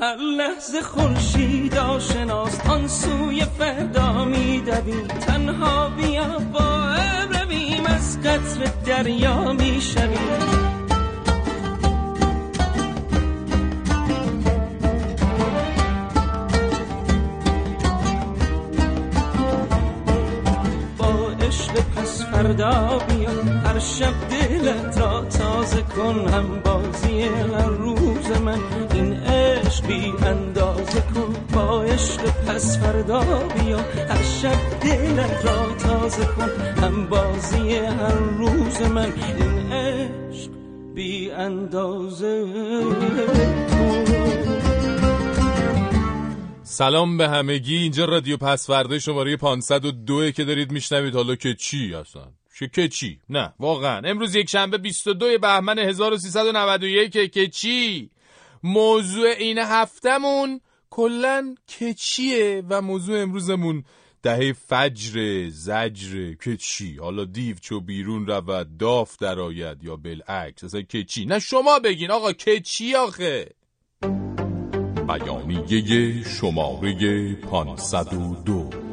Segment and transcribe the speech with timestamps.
[0.00, 4.24] هر لحظه خورشید آشناست آن سوی فردا
[5.20, 6.94] تنها بیا با
[7.30, 10.59] رویم از قطر دریا می‌شویم.
[22.50, 23.30] فردا بیا
[23.64, 28.58] هر شب دلت را تازه کن هم بازی هر روز من
[28.94, 31.34] این عشق بی اندازه کن.
[31.54, 36.50] با عشق پس فردا بیا هر شب دلت را تازه کن.
[36.82, 40.50] هم بازی هر روز من این عشق
[40.94, 42.44] بی اندازه
[43.70, 44.10] کن.
[46.62, 47.76] سلام به همگی.
[47.76, 51.14] اینجا رادیو پسورده شماره 502 که دارید میشنوید.
[51.14, 52.88] حالا که چی اصلا؟ که
[53.28, 54.08] نه واقعا.
[54.08, 58.10] امروز یک شنبه 22 بهمن 1391 که چی؟
[58.62, 63.84] موضوع این هفتمون کلا که چیه و موضوع امروزمون
[64.22, 70.82] دهه فجر زجر که چی؟ حالا دیو چو بیرون رود داف درآید یا بالعکس اصلا
[70.82, 73.48] که چی؟ نه شما بگین آقا که چی آخه؟
[75.08, 78.89] بیانیه شماره 502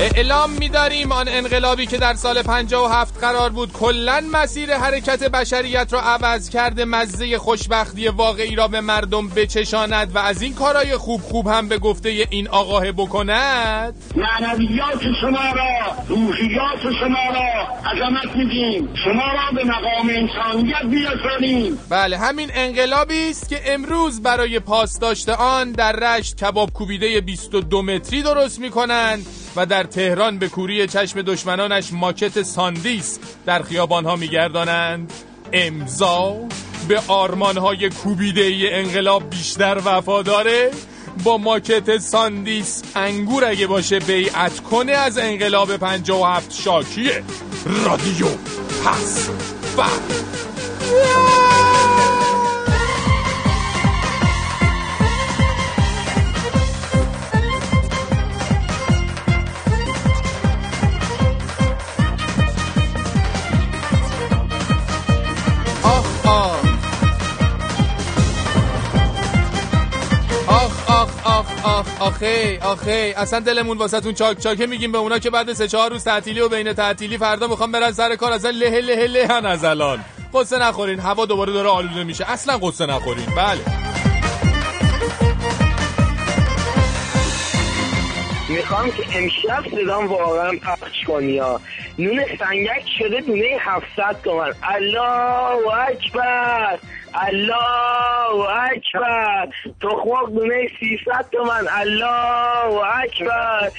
[0.00, 6.00] اعلام می‌داریم آن انقلابی که در سال 57 قرار بود کلا مسیر حرکت بشریت را
[6.00, 11.46] عوض کرده مزه خوشبختی واقعی را به مردم بچشاند و از این کارهای خوب خوب
[11.46, 13.94] هم به گفته این آقاه بکند.
[14.16, 18.88] معنویات شما را روحیات شما را عظمت میدیم.
[19.04, 25.34] شما را به مقام انسانیت بیرسانیم بله همین انقلابی است که امروز برای پاس داشته
[25.34, 29.26] آن در رشت کباب کوبیده 22 متری درست می کنند
[29.56, 35.12] و در تهران به کوری چشم دشمنانش ماکت ساندیس در خیابانها می گردانند
[35.52, 36.36] امضا
[36.88, 40.70] به آرمانهای کوبیده ای انقلاب بیشتر وفاداره
[41.24, 47.22] با ماکت ساندیس انگور اگه باشه بیعت کنه از انقلاب 57 شاکیه.
[47.84, 48.26] رادیو
[48.84, 49.28] پس
[49.76, 51.55] آخ
[71.66, 73.14] آخ آخ آخ آخه آخه.
[73.16, 76.40] اصلا دلمون واسه تون چاک چاکه میگیم به اونا که بعد سه چهار روز تعطیلی
[76.40, 78.32] و بین تعطیلی فردا می‌خوام برن سر کار.
[78.32, 81.00] اصلا له له له از الان قصه نخورین.
[81.00, 82.30] هوا دوباره داره آلوده میشه.
[82.30, 83.26] اصلا قصه نخورین.
[83.36, 83.85] بله.
[88.48, 91.60] می‌خوام که امشب صدام واقعا پخش کنی ها.
[91.98, 94.52] نون سنگک شده دونه 700 تومن.
[94.62, 96.78] الله اکبر.
[97.14, 99.48] الله اکبر.
[99.82, 101.66] تخمق دونه 300 تومن.
[101.76, 103.70] الله اکبر.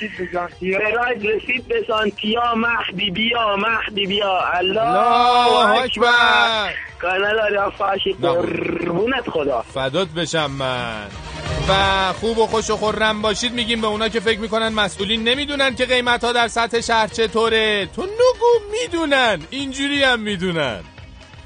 [0.60, 2.56] فراید رسید به سانتیا.
[2.56, 4.42] مهدی بیا مهدی بیا.
[4.54, 6.74] الله اکبر.
[7.02, 9.62] کانال آریا فاشی قربونت خدا.
[9.62, 11.27] فدات بشم من.
[11.70, 13.54] و خوب و خوش و خورم باشید.
[13.54, 17.90] میگیم به اونا که فکر می‌کنن مسئولین نمی‌دونن که قیمت ها در سطح شهر چطوره.
[17.96, 19.40] تو نگو می‌دونن.
[19.50, 20.80] اینجوری هم می‌دونن.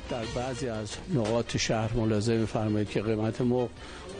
[0.09, 3.69] در بعضی از نقاط شهر ملاحظه میفرمایید که قیمت مرغ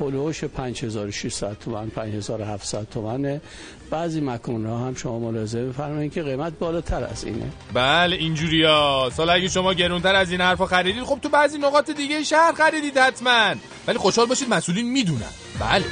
[0.01, 3.41] هلوش 5600 تومن 5700 تومنه.
[3.89, 7.51] بعضی مکانها هم شما ملاحظه میفرمایید که قیمت بالاتر از اینه.
[7.73, 11.91] بله اینجوری ها سال اگه شما گرونتر از این حرفا خریدید خب تو بعضی نقاط
[11.91, 13.56] دیگه شهر خریدید حتما.
[13.88, 15.31] ولی خوشحال باشید مسئولین می‌دونن.
[15.59, 15.86] بله.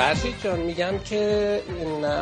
[0.00, 1.60] فرشید جان میگم که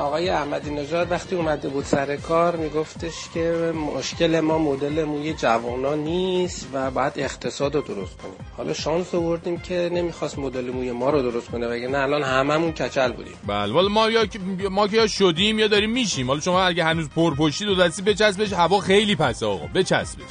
[0.01, 5.95] آقای احمدی نژاد وقتی اومده بود سر کار میگفتش که مشکل ما مدل موی جوانا
[5.95, 8.35] نیست و باید اقتصاد رو درست کنیم.
[8.57, 13.13] حالا شانس آوردیم که نمی‌خواست مدل موی ما رو درست کنه وگرنه الان هممون کچل
[13.13, 13.35] بودیم.
[13.47, 14.27] بله والا ما یا
[14.71, 16.27] ما که یا شدیم یا داریم میشیم.
[16.29, 20.25] حالا شما اگه هنوز پرپشتی دو دستی بچسبش هوا خیلی پسه آقا بچسبش.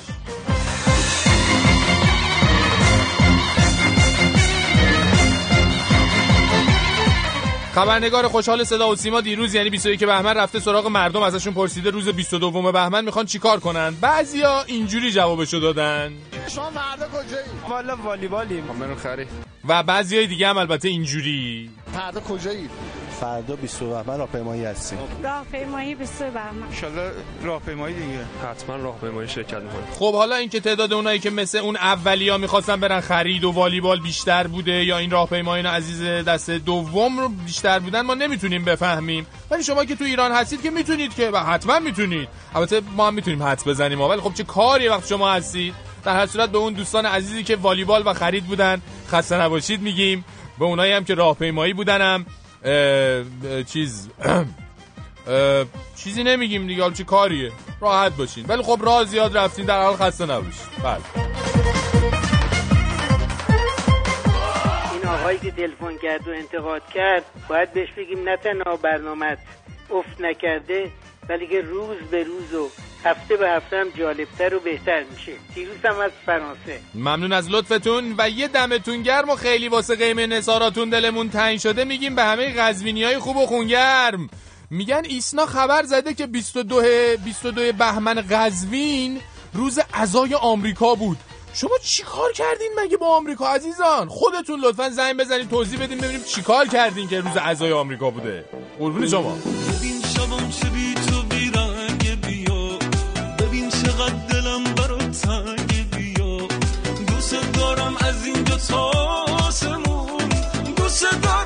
[7.77, 12.09] خبرنگار خوشحال صدا و سیما دیروز یعنی 21 بهمن رفته سراغ مردم ازشون پرسیده روز
[12.09, 16.13] 22 بهمن می‌خوان چیکار کنن؟ بعضیا اینجوری جوابشو دادن.
[16.47, 18.63] شما فردا کجایی؟ والا والیبالیم.
[18.63, 19.25] منو خری.
[19.67, 21.69] و بعضیای دیگه هم البته اینجوری.
[21.93, 22.69] فردا کجایی؟
[23.19, 24.99] فردا 20 بهمن راهپیمایی هستیم.
[25.23, 27.11] راهپیمایی 20 بهمن ان
[27.43, 28.25] راهپیمایی دیگه.
[28.51, 29.85] حتما راهپیمایی شرکت می‌کنیم.
[29.99, 34.47] خب حالا اینکه تعداد اونایی که مثل اون اولیا می‌خواستن برن خرید و والیبال بیشتر
[34.47, 39.27] بوده یا این راهپیمایان عزیز دست دوم رو بیشتر بودن ما نمی‌تونیم بفهمیم.
[39.51, 42.27] ولی شما که تو ایران هستید که می‌تونید که و حتما می‌تونید.
[42.55, 44.01] البته ما هم می‌تونیم حدس بزنیم.
[44.01, 45.73] ولی خب چه کاری وقت شما هستید؟
[46.03, 48.81] در هر صورت به اون دوستان عزیزی که والیبال و خرید بودن
[49.11, 50.25] خسته نباشید میگیم.
[50.59, 52.25] به اونایی هم که راهپیمایی بودنم.
[52.65, 54.09] اه، چیز
[55.95, 57.51] چیزی نمیگیم دیگه چه کاریه؟
[57.81, 58.45] راحت باشین.
[58.45, 61.01] ولی خب راه زیاد رفتین در حال خسته نباشید بله.
[64.93, 69.37] این آقایی که تلفن کرد و انتقاد کرد باید بهش بگیم نه تنها برنامه
[69.89, 70.91] افت نکرده
[71.29, 72.69] ولی که روز به روز و
[73.09, 75.31] هفته به هفته هم جالبتر و بهتر میشه.
[75.55, 76.79] دیروز هم از فرانسه.
[76.95, 81.83] ممنون از لطفتون و یه دمتون گرم و خیلی واسه قیمه نصاراتون دلمون تنگ شده.
[81.83, 84.29] میگیم به همه قزوینی های خوب و خونگرم.
[84.69, 86.81] میگن ایسنا خبر زده که 22
[87.25, 89.19] 22 بهمن قزوین
[89.53, 91.17] روز عزای آمریکا بود.
[91.53, 96.67] شما چیکار کردین مگه با آمریکا عزیزان؟ خودتون لطفا زنگ بزنید توضیح بدین ببینیم چیکار
[96.67, 98.45] کردین که روز عزای آمریکا بوده.
[98.79, 99.37] قربون شما.
[110.99, 111.36] دوست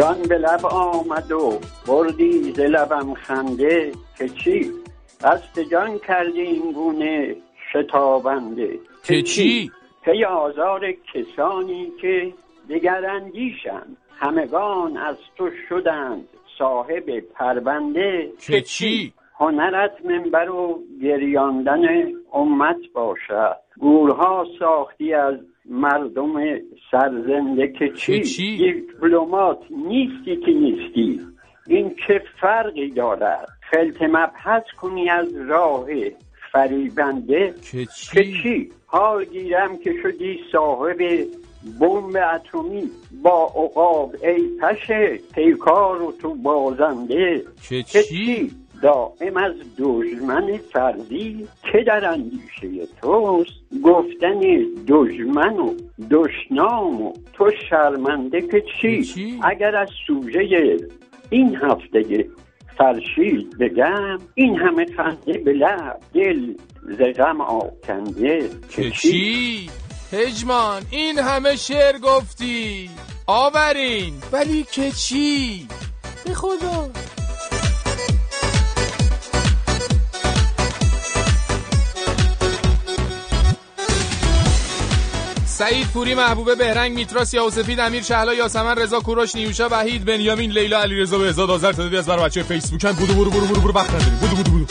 [0.00, 4.70] جان به لب آمد و بردی ز لبم خنده که چی؟
[5.24, 7.36] قصد جان کردی این گونه
[7.72, 8.78] شتابنده.
[9.04, 9.70] که چی؟
[10.04, 12.32] پی آزار کسانی که
[12.70, 18.30] دگراندیشند همگان از تو شدند صاحب پرونده.
[18.46, 23.56] که چی؟ هنرت منبر و گریاندن امت باشد.
[23.78, 25.34] گورها ساختی از
[25.70, 26.32] مردم
[26.90, 31.20] سرزنده که چی, چی؟ دیپلمات نیستی که نیستی.
[31.66, 35.86] این چه فرقی دارد؟ خلط مبحث کنی از راه
[36.52, 37.54] فریبنده.
[37.70, 40.98] که که چی؟ چی حال گیرم که شدی صاحب
[41.80, 42.90] بمب اتمی.
[43.22, 47.44] با عقاب ای پشه پیکار و تو بازنده.
[47.68, 48.50] که چی؟ چی؟
[48.82, 53.50] دائم از دشمن فردی که در اندیشه توست.
[53.84, 54.40] گفتن
[54.88, 55.74] دشمن و
[56.10, 60.76] دشنام و تو شرمنده که چی, چی؟ اگر از سوژه
[61.30, 62.26] این هفته
[62.78, 69.70] فرشید بگم این همه خنده به لب دل ز غم آکنده که چی؟
[70.12, 72.90] هجمان این همه شعر گفتی.
[73.26, 74.14] آورین.
[74.32, 75.66] ولی که چی؟
[76.24, 76.88] به خدا.
[85.60, 90.50] سعید پوری محبوبه بهرنگ میتراس یا سفید امیر شهلا یاسمن رضا کوروش نیوشا وحید بنیامین
[90.50, 93.90] لیلا علیرضا بهزاد آذر تعدادی از برو بچه فیسبوکن بودو برو برو برو برو وقت
[93.90, 94.18] نداریم.
[94.20, 94.66] بودو بودو بودو.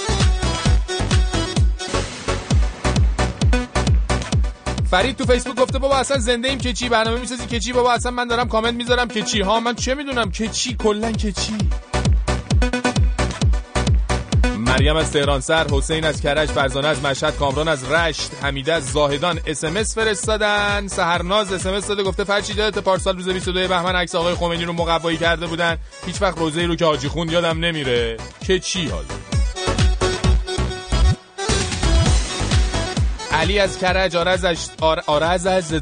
[4.92, 7.94] فرید تو فیسبوک گفته بابا اصلا زنده ایم که چی؟ برنامه می‌سازی که چی؟ بابا
[7.94, 11.32] اصلا من دارم کامنت می‌ذارم که چی؟ ها من چه می‌دونم که چی؟ کلا که
[11.32, 11.58] چی؟
[14.80, 18.92] مریم از تهران سر حسین از کرج فرزانه از مشهد کامران از رشت حمیده از
[18.92, 19.40] زاهدان.
[19.46, 20.88] اس ام اس فرستادن.
[20.88, 24.66] سحرناز اس ام اس داده گفته فرچی یادت پارسال روز 22 بهمن عکس آقای خمینی
[24.66, 25.78] رو مقوایی کرده بودن.
[26.06, 28.18] هیچ وقت روزه رو که حاجی خوند یادم نمیره.
[28.48, 29.06] که چی حالا
[33.32, 35.04] علی از کرج آرز از آر...
[35.08, 35.74] آرز از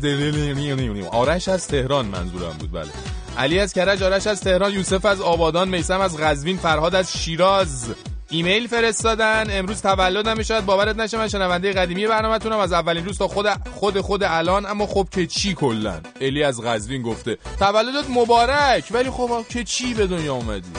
[1.11, 2.89] آرش از تهران منظورم بود بله.
[3.37, 7.89] علی از کرج آرش از تهران یوسف از آبادان میسم از قزوین فرهاد از شیراز.
[8.29, 9.45] ایمیل فرستادن.
[9.49, 12.59] امروز تولدم شاید باورت نشه من شنونده قدیمی برنامه‌تونم.
[12.59, 14.65] از اولین روز تا خود خود خود الان.
[14.65, 18.83] اما خب که چی کلا؟ الی از قزوین گفته تولدت مبارک.
[18.91, 20.69] ولی خب که چی به دنیا اومدی؟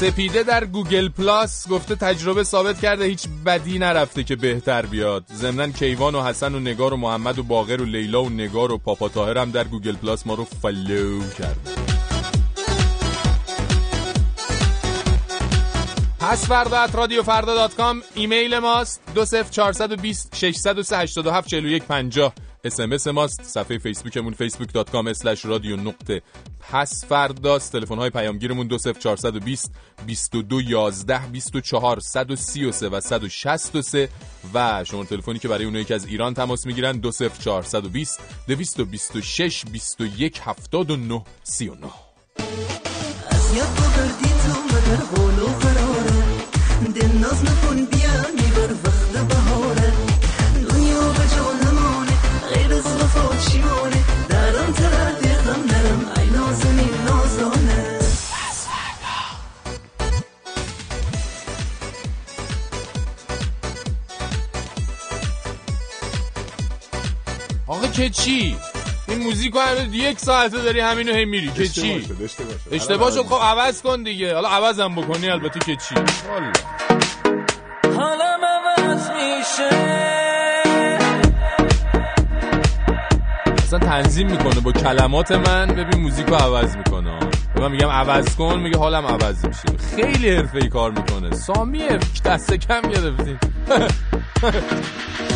[0.00, 5.24] سپیده در گوگل پلاس گفته تجربه ثابت کرده هیچ بدی نرفته که بهتر بیاد.
[5.34, 8.78] ضمنا کیوان و حسن و نگار و محمد و باقر و لیلا و نگار و
[8.78, 11.70] پاپا طاهر هم در گوگل پلاس ما رو follow کرد
[16.20, 19.02] پس فردا at رادیو فردا dot com ایمیل ماست.
[19.14, 22.32] دو صفر 420 603 87 41 50
[22.64, 23.42] اسمس ماست.
[23.42, 26.22] صفحه فیسبوکمون facebook.com رادیو نقطه.
[26.60, 27.72] پس فرداست.
[27.72, 29.72] تلفن های پیامگیرمون دو سف 420
[30.06, 34.08] 22 11 24 133 و 163
[34.54, 39.64] و شما تلفنی که برای اونایی که از ایران تماس می‌گیرن دو سف 420 226
[39.72, 41.86] 21 79 39
[43.30, 43.80] از یاد
[69.48, 72.06] رو هنوز یک ساعته داری همینو هم میری که چی؟
[72.72, 74.34] اشتباه شد خب عوض کن دیگه.
[74.34, 75.94] حالا عوضم بکنی البته که چی؟
[77.96, 79.70] حالم عوض میشه.
[83.58, 87.18] اصلا تنظیم می‌کنه با کلمات من ببین موزیک رو عوض می‌کنه.
[87.54, 89.96] به من میگم عوض کن میگه حالم عوض میشه.
[89.96, 91.36] خیلی حرفه ای کار می‌کنه.
[91.36, 93.38] سامیه دست کم گرفتیم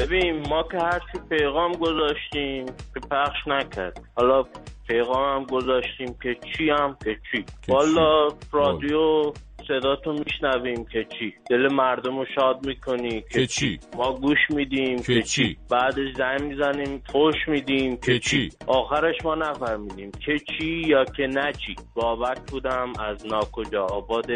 [0.00, 4.02] ببین ما که هرچی پیغام گذاشتیم که پخش نکرد.
[4.16, 4.44] حالا
[4.88, 7.44] پیغام هم گذاشتیم که چی هم که چی.
[7.68, 9.32] والا رادیو
[9.68, 11.34] صداتو میشنویم که چی.
[11.50, 13.80] دل مردم رو شاد می‌کنی که چی.
[13.96, 19.14] ما گوش میدیم که که چی؟ بعدش زنگ می‌زنیم خوش میدیم که که چی؟ آخرش
[19.24, 21.76] ما نفهمیدیم که چی یا که نه چی.
[21.94, 24.30] بابک بودم از ناکجا آباد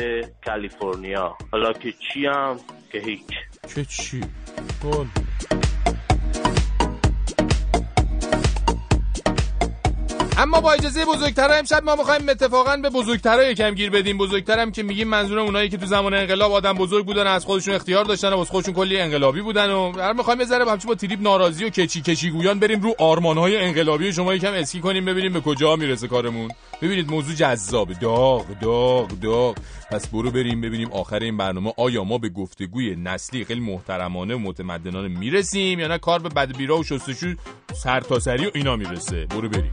[0.47, 1.37] کالیفرنیا.
[1.53, 2.57] حالا که چی هم
[2.93, 3.31] که هیچ.
[3.67, 4.21] که چی؟
[4.83, 5.07] گل.
[10.39, 14.19] اما با اجازه بزرگترها امشب ما می‌خوایم اتفاقا به بزرگترها یکم گیر بدیم.
[14.19, 18.05] بزرگترم که میگیم منظور اونایی که تو زمان انقلاب آدم بزرگ بودن از خودشون اختیار
[18.05, 21.21] داشتن و از خودشون کلی انقلابی بودن و هر می‌خوایم یه ذره همچون با تریپ
[21.23, 25.41] ناراضی و کچی کچی گویان بریم رو آرمانهای انقلابی شما یکم اسکی کنیم ببینیم به
[25.41, 26.51] کجا می‌رسه کارمون.
[26.83, 29.57] ببینید موضوع جذابه داغ داغ داغ.
[29.91, 34.39] پس برو بریم ببینیم آخر این برنامه آیا ما به گفتگوی نسلی خیلی محترمانه و
[34.39, 37.35] متمدنانه می‌رسیم یا نه؟ کار به بدبیرا و شستشو
[37.75, 39.27] سرتاسری و اینا می‌رسه.
[39.27, 39.73] برو بریم.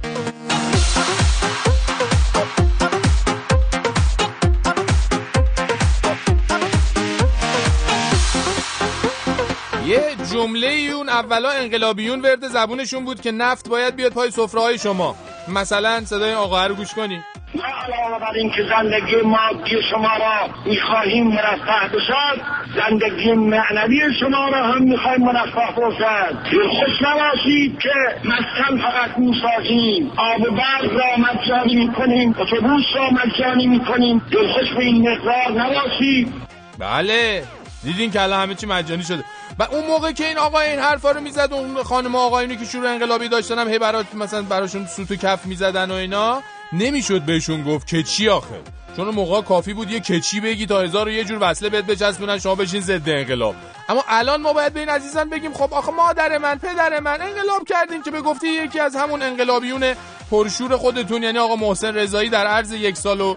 [10.42, 15.16] جمله اون اولا انقلابیون ورد زبونشون بود که نفت باید بیاد پای سفره های شما.
[15.48, 17.22] مثلا صدای آقا رو گوش کنی.
[17.56, 22.42] ما علاوه بر اینکه زندگی مادی شما را می‌خواهیم مرفه بشد
[22.76, 26.38] زندگی معنوی شما را هم می‌خواهیم مرفه باشد.
[26.80, 27.94] خوش نباشید که
[28.26, 30.12] مسکن فقط می‌سازیم.
[30.18, 34.22] آب و برق را مجانی می‌کنیم اتوبوس را مجانی می‌کنیم.
[34.32, 36.34] دلخوش به این مقدار نباشید.
[36.80, 37.44] بله.
[37.84, 39.24] دیدین که الان همه چی مجانی شده.
[39.62, 42.90] و اون موقع که این آقا این حرفا رو می‌زد اون خانم آقایونی که شروع
[42.90, 46.42] انقلابی داشتن هم هی برات مثلا براشون سوت و کف می‌زدن و اینا
[46.74, 48.62] نمی‌شد بهشون گفت که چی آخه.
[48.96, 52.40] چون موقع کافی بود یه کچی بگی تا هزار و یه جور وصله بهت بچسبونن
[52.40, 53.56] شما بشین ضد انقلاب.
[53.90, 57.64] اما الان ما باید به این عزیزان بگیم خب آخه مادر من پدر من انقلاب
[57.70, 59.94] کردین که به گفته یکی از همون انقلابیون
[60.32, 63.36] پرشور خودتون یعنی آقا محسن رضایی در عرض یک سال و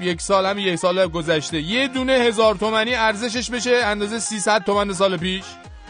[0.00, 1.60] یک سال هم یک سال گذشته.
[1.60, 5.44] یه دونه هزار تومنی ارزشش بشه اندازه 300 تومن سال پیش.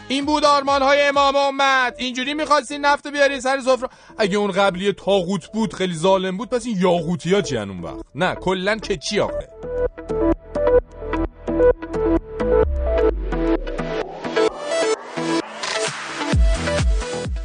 [0.07, 1.95] این بود آرمان های امام امت.
[1.97, 6.65] اینجوری می‌خواستین نفت بیارین سر سفره؟ اگه اون قبلی تاغوت بود خیلی ظالم بود پس
[6.65, 9.47] این یاغوتی ها چی اون وقت؟ نه کلا که چی آخه؟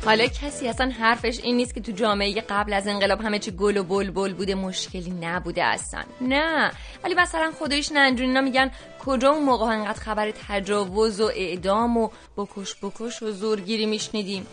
[0.05, 3.77] حالا کسی اصلا حرفش این نیست که تو جامعه قبل از انقلاب همه چی گل
[3.77, 6.03] و بلبل بوده مشکلی نبوده اصلا.
[6.21, 6.71] نه.
[7.05, 8.71] ولی مثلا خودش ننجونینا میگن
[9.05, 14.47] کجا اون موقع انقدر خبر تجاوز و اعدام و بکش بکش و زورگیری میشنیدیم؟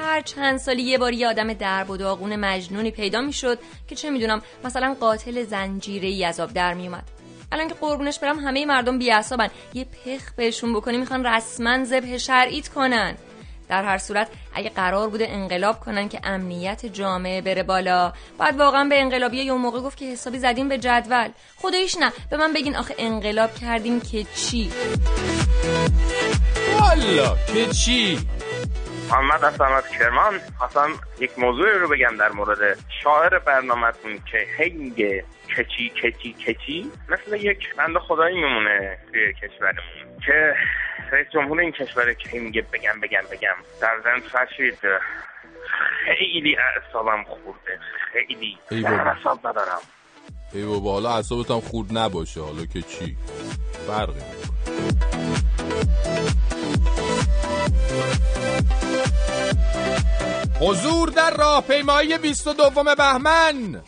[0.00, 4.10] هر چند سالی یه بار یه آدم درب و داغون مجنونی پیدا می‌شد که چه
[4.10, 7.04] می‌دونم مثلا قاتل زنجیره ای آب در میومد
[7.52, 12.68] الان که قربونش برم همه مردم بیعصابن یه پخ بهشون بکنی می‌خوان رسما ذبح شرعیت
[12.68, 13.16] کنن.
[13.72, 18.12] در هر صورت اگه قرار بوده انقلاب کنن که امنیت جامعه بره بالا.
[18.38, 21.28] بعد واقعا به انقلابی یه موقع گفت که حسابی زدیم به جدول.
[21.56, 22.12] خداییش نه.
[22.30, 24.70] به من بگین آخه انقلاب کردیم که چی؟
[26.80, 28.18] والا که چی؟
[29.10, 30.40] محمد هستم از کرمان.
[30.58, 35.24] خواستم یک موضوع رو بگم در مورد شاعر برنامهتون که هی میگه
[35.56, 36.90] کچی کچی کچی.
[37.08, 40.18] مثل یک بند خدایی میمونه توی کشورمون.
[40.26, 40.54] که
[41.12, 43.54] رئیس جمهور این کشور که میگه بگم بگم بگم.
[43.80, 44.78] در زن فرشید
[46.04, 47.78] خیلی اعصابم خورده.
[48.12, 48.58] خیلی.
[48.86, 49.80] اعصاب ندارم.
[50.52, 52.40] ای بابا حالا اعصابت هم خورد نباشه.
[52.40, 53.16] حالا که چی؟
[53.86, 54.20] فرقی.
[60.60, 63.82] حضور در راهپیمایی 22 بهمن.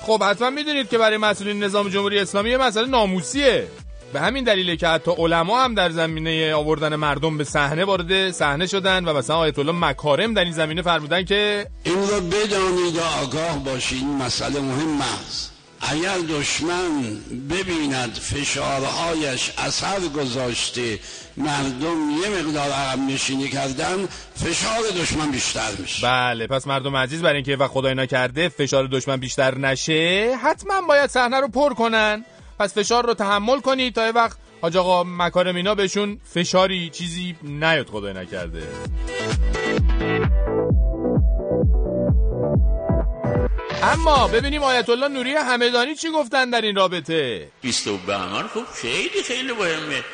[0.00, 3.68] خب حتما می‌دونید که برای مسئولین نظام جمهوری اسلامی یه مسئله ناموسیه.
[4.12, 8.66] به همین دلیله که حتی علما هم در زمینه آوردن مردم به صحنه وارد صحنه
[8.66, 13.00] شدن و مثلا آیت الله مکارم در این زمینه فرمودن که این رو بدانید و
[13.22, 15.52] آگاه باشید این مسئله مهم است.
[15.80, 17.02] اگر دشمن
[17.50, 20.98] ببیند فشارهایش اثر گذاشته
[21.36, 26.06] مردم یه مقدار عقب نشینی کردن فشار دشمن بیشتر میشه.
[26.06, 31.10] بله پس مردم عزیز برای اینکه وقت خدای نکرده فشار دشمن بیشتر نشه حتما باید
[31.10, 32.24] صحنه رو پر کنن.
[32.62, 34.36] پس فشار رو تحمل کنید تا یه وقت.
[34.62, 38.62] حاج آقا مکارم اینا بهشون فشاری چیزی نیاد خدای نکرده.
[43.82, 49.22] اما ببینیم آیت الله نوری همدانی چی گفتن در این رابطه؟ 22 بهمن خب خیلی
[49.22, 50.04] خیلی مهمه.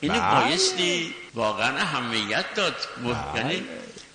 [0.00, 0.40] اینو بله.
[0.44, 2.74] بایستی واقعا اهمیت داد.
[3.04, 3.62] م- یعنی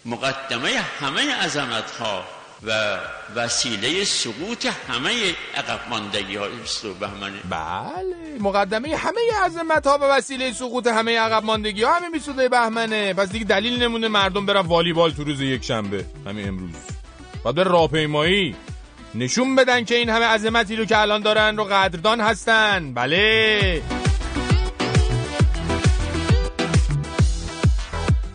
[0.05, 2.23] مقدمه همه عظمت ها
[2.67, 2.97] و
[3.35, 5.11] وسیله سقوط همه
[5.55, 11.43] عقب ماندگی های 22 بهمنه بله مقدمه همه عظمت ها و وسیله سقوط همه عقب
[11.43, 13.13] ماندگی ها همین 22 بهمنه.
[13.13, 16.75] پس دیگه دلیل نمونه مردم برن والیبال تو روز یک شنبه همین امروز.
[17.45, 18.55] بعد بره راهپیمایی.
[19.15, 22.93] نشون بدن که این همه عظمتی رو که الان دارن رو قدردان هستن.
[22.93, 23.81] بله.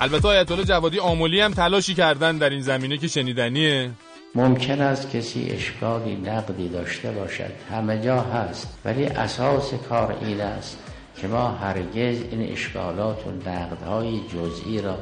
[0.00, 3.90] البته آیت الله جوادی آمولی هم تلاشی کردن در این زمینه که شنیدنیه.
[4.34, 7.52] ممکن است کسی اشکالی نقدی داشته باشد.
[7.70, 10.78] همه جا هست ولی اساس کار این است
[11.16, 14.98] که ما هرگز این اشکالات و نقدهای جزئی را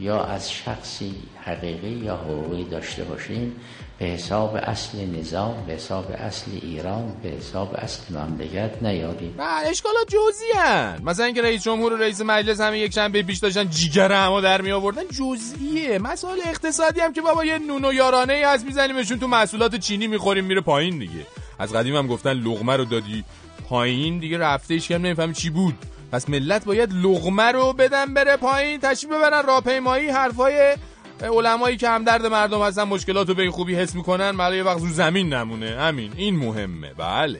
[0.00, 1.14] یا از شخصی
[1.44, 3.56] حقیقی یا حقوقی داشته باشیم.
[4.02, 9.34] به حساب اصل نظام به حساب اصل ایران به حساب اصل مملکت نیاریم.
[9.38, 11.02] بله اشکالات جزئی.
[11.04, 14.60] مثلا اینکه رئیس جمهور و رئیس مجلس همه یک شنبه پیش داشتن جیگر همو در
[14.60, 15.98] می آوردن جزئیه.
[15.98, 20.06] مسائل اقتصادی هم که بابا یه نون و یارانه ای هست میزنیمشون تو محصولات چینی
[20.06, 21.26] می‌خوریم میره پایین دیگه.
[21.58, 23.24] از قدیم هم گفتن لغمه رو دادی
[23.68, 25.74] پایین دیگه رفته هیچ کم نمی‌فهمی چی بود.
[26.12, 30.76] پس ملت باید لغمه رو بدن بره پایین تشریف ببرن راهپیمایی حرفای
[31.22, 34.62] علمایی که هم درد مردم هستن مشکلات رو به این خوبی حس می‌کنن برای یه
[34.62, 35.66] وقت رو زمین نمونه.
[35.66, 36.94] همین این مهمه.
[36.98, 37.38] بله.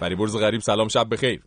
[0.00, 1.40] فریبرز غریب سلام شب بخیر.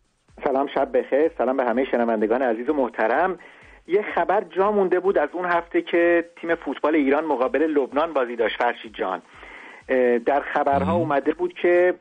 [0.43, 1.31] سلام شب بخیر.
[1.37, 3.39] سلام به همه شنوندگان عزیز و محترم.
[3.87, 8.35] یه خبر جا مونده بود از اون هفته که تیم فوتبال ایران مقابل لبنان بازی
[8.35, 9.21] داشت فرشید جان.
[10.25, 11.93] در خبرها اومده بود که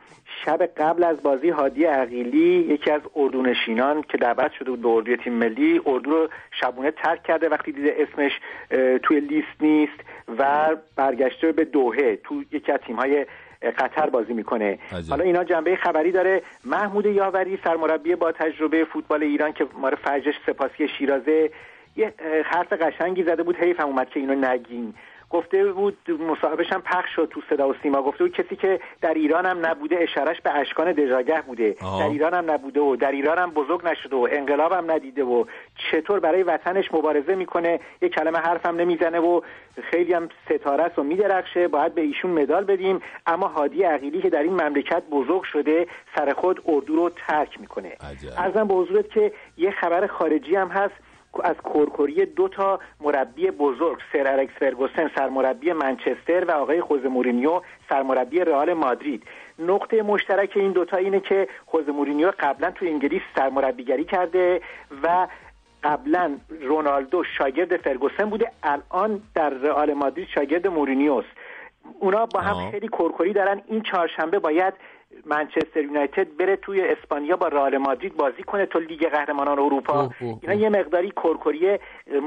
[0.44, 5.16] شب قبل از بازی هادی عقیلی یکی از اردونشینان که دعوت شده بود به اردوی
[5.16, 6.28] تیم ملی اردو رو
[6.60, 8.32] شبونه ترک کرده وقتی دیده اسمش
[9.02, 10.00] توی لیست نیست
[10.38, 13.26] و برگشته به دوهه تو یکی از تیم‌های
[13.78, 14.78] قطر بازی می‌کنه.
[14.92, 15.10] عجب.
[15.10, 16.42] حالا اینا جنبه خبری داره.
[16.64, 21.50] محمود یاوری سرمربی با تجربه فوتبال ایران که مار فرجش سپاسی شیرازه
[21.96, 23.56] یه حرف قشنگی زده بود.
[23.56, 24.94] حیف هم اومد که اینو نگین.
[25.30, 28.02] گفته بود مصاحبهش هم پخش شد تو صدا و سیما.
[28.02, 31.76] گفته بود کسی که در ایران هم نبوده اشارش به اشکان دژاگه بوده.
[31.82, 31.98] آها.
[32.00, 35.44] در ایران هم نبوده و در ایران هم بزرگ نشده و انقلاب هم ندیده و
[35.90, 37.80] چطور برای وطنش مبارزه می‌کنه.
[38.02, 39.40] یه کلمه حرف هم نمی‌زنه و
[39.90, 41.68] خیلی هم ستاره است و میدرخشه.
[41.68, 43.00] باید به ایشون مدال بدیم.
[43.26, 45.86] اما هادی عقیلی که در این مملکت بزرگ شده
[46.16, 47.92] سر خود اردو رو ترک می‌کنه.
[48.38, 50.94] عرضم به حضورت که یه خبر خارجی هم هست.
[51.44, 57.60] از کرکری دو تا مربی بزرگ سر الکس فرگوسن سرمربی منچستر و آقای خوزه مورینیو
[57.88, 59.22] سرمربی رئال مادرید.
[59.58, 64.60] نقطه مشترک این دوتا اینه که خوزه مورینیو قبلا تو انگلیس سرمربیگری کرده
[65.02, 65.28] و
[65.84, 71.28] قبلا رونالدو شاگرد فرگوسن بوده الان در رئال مادرید شاگرد مورینیوست.
[72.00, 72.70] اونا با هم.
[72.70, 73.62] خیلی کرکری دارن.
[73.66, 74.74] این چهارشنبه باید
[75.24, 80.10] منچستر یونایتد بره توی اسپانیا با رئال مادرید بازی کنه تو لیگ قهرمانان اروپا.
[80.20, 81.78] اینا یه مقداری کورکوری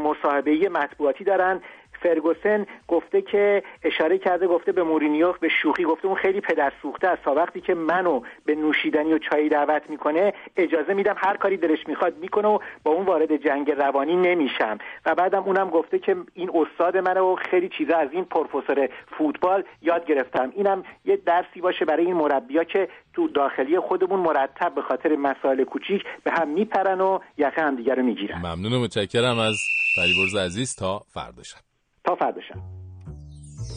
[0.04, 1.62] مصاحبه مطبوعاتی دارن.
[2.02, 7.08] فرگوسن گفته که اشاره کرده گفته به مورینیو به شوخی گفته اون خیلی پدر سوخته
[7.08, 7.24] است.
[7.24, 11.88] تا وقتی که منو به نوشیدنی و چای دعوت می‌کنه اجازه میدم هر کاری دلش
[11.88, 14.78] می‌خواد می‌کنه و با اون وارد جنگ روانی نمیشم.
[15.06, 19.64] و بعدم اونم گفته که این استاد منه و خیلی چیزا از این پروفسور فوتبال
[19.82, 20.52] یاد گرفتم.
[20.56, 25.64] اینم یه درسی باشه برای این مربیا که تو داخلی خودمون مرتب به خاطر مسائل
[25.64, 28.38] کوچیک به هم میپرن و یقه همدیگه رو می‌گیرن.
[28.38, 29.58] ممنون و متشکرم از
[29.96, 30.76] فریبرز عزیز.
[30.76, 31.69] تا فردا شب.
[32.10, 32.60] تا فردا شب.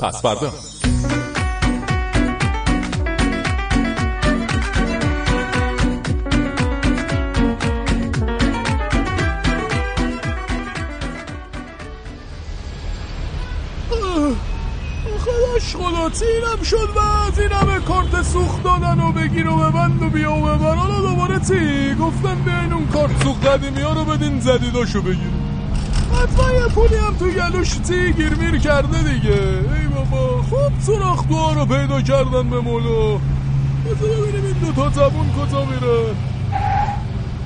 [0.01, 0.51] پس فردا.
[15.19, 20.03] خداش خدا اینم شد و از این همه کارت سوخت دادن و بگیر و ببند
[20.03, 24.05] و بیا و ببر حالا دوباره چی؟ گفتن بیاین اون کارت سوخت قدیمی ها رو
[24.05, 25.52] بدین زدیداشو بگیریم.
[26.23, 31.29] حتما یه پولی هم تو گلوش تی گیر میر کرده دیگه؟ ای بابا خوب سراخ
[31.29, 33.19] دوها رو پیدا کردن به مولا
[33.85, 36.15] بذار ببینیم این دوتا زبون کجا میره.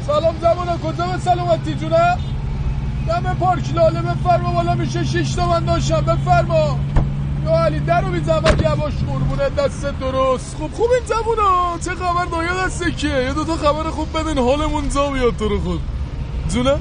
[0.06, 2.16] سلام زبونه کجا به سلامتی جونه
[3.08, 6.78] دم پارک لاله بفرما بالا میشه شیش تا من داشتم بفرما.
[7.44, 10.56] یا علی در رو زحمت یواش قربونه دست درست.
[10.56, 11.78] خب خوب این زبونا.
[11.84, 15.60] چه خبر؟ دایا دسته کیه یه دوتا خبر خوب بدین حالمون زا بیاد تو رو
[15.60, 15.80] خود.
[16.48, 16.74] جونه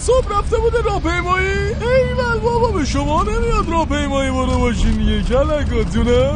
[0.00, 1.48] صبح رفته بوده راهپیمایی.
[1.48, 6.32] ایول بابا به شما نمیاد راهپیمایی برو باشین یه کلکا جونه.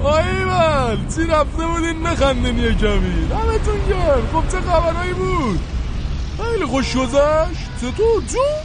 [0.00, 3.26] ایول چی رفته بودین؟ نخندین یه کمی.
[3.30, 4.22] دمتون گرم.
[4.32, 5.60] خب چه خبرهایی بود؟
[6.42, 7.70] خیلی خوش گذشت.
[7.80, 8.64] چطور جون؟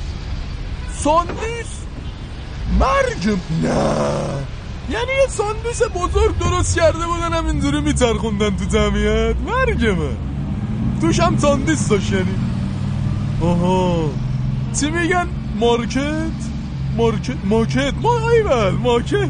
[0.97, 1.79] ساندیس
[2.79, 3.69] مرگ؟ نه.
[4.89, 9.35] یعنی یه ساندویس بزرگ درست کرده بودن هم اینجوری میچرخوندن تو جمعیت.
[9.47, 10.17] مرگمه
[11.01, 12.48] توش هم ساندیس داشت یعنی.
[13.41, 14.09] آها
[14.79, 15.27] چی میگن؟
[15.59, 16.31] مارکت؟
[16.97, 17.93] مارکت؟ مارکت.
[18.01, 19.29] ما ایول مارکت.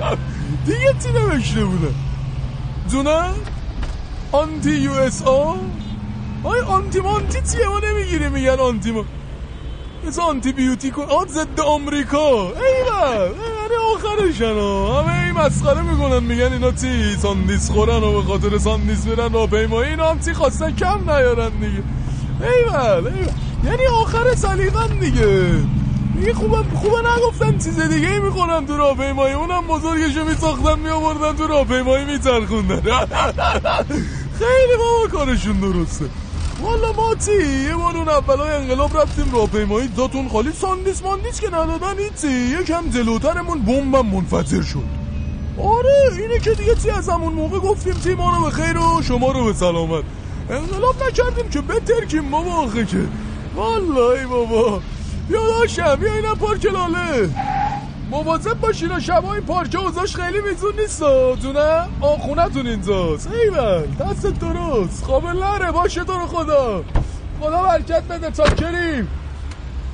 [0.66, 1.94] دیگه چی نوشته بوده؟
[2.88, 3.20] جونه؟
[4.32, 5.22] آنتی یو اس
[6.42, 9.04] آی آنتی مانتی چیه؟ ما نمی‌گیری میگن آنتی ما.
[10.06, 12.42] مثل آنتی بیوتیک آد ضد آمریکا.
[12.42, 15.02] ایول یعنی آخرشن ها.
[15.02, 19.90] همه این مسخره می‌کنن میگن اینا چی؟ ساندیس خورن و به خاطر ساندیس میرن راهپیمایی
[19.90, 21.82] اینا هم چی خواستن؟ کم نیارن دیگه.
[22.42, 23.12] ایول
[23.64, 25.54] یعنی آخر سلیقن دیگه.
[26.14, 29.34] میگه خوبم خوبه نگفتن چیز دیگه ای می‌کنن تو راهپیمایی.
[29.34, 32.80] اونم بزرگشو میساختن میآوردن تو راهپیمایی میچرخوندن.
[34.40, 36.04] خیلی بابا کارشون درسته.
[36.62, 37.32] والا ما چی؟
[37.68, 39.88] یه بار اون اولای انقلاب رفتیم راهپیمایی.
[39.88, 45.00] جاتون خالی ساندیس ماندیس که ندادن هیچی یکم جلوترمون بمبم منفجر شد.
[45.58, 49.32] آره اینه که دیگه چی از همون موقع گفتیم چی ما به خیر و شما
[49.32, 50.04] رو به سلامت.
[50.50, 53.08] انقلاب نکردیم که بترکیم بابا آخه که.
[53.56, 54.80] والا ای بابا.
[55.28, 57.30] بیا داشتم بیا اینم پارک لاله.
[58.10, 61.02] مواظب باشین شبا این پارکه اوضاش خیلی میزون نیست
[61.42, 65.04] جونه آخونه تون اینجاست ایول دست درست.
[65.04, 66.84] قابل نره باشه تو رو خدا.
[67.40, 69.08] خدا برکت بده تا کریم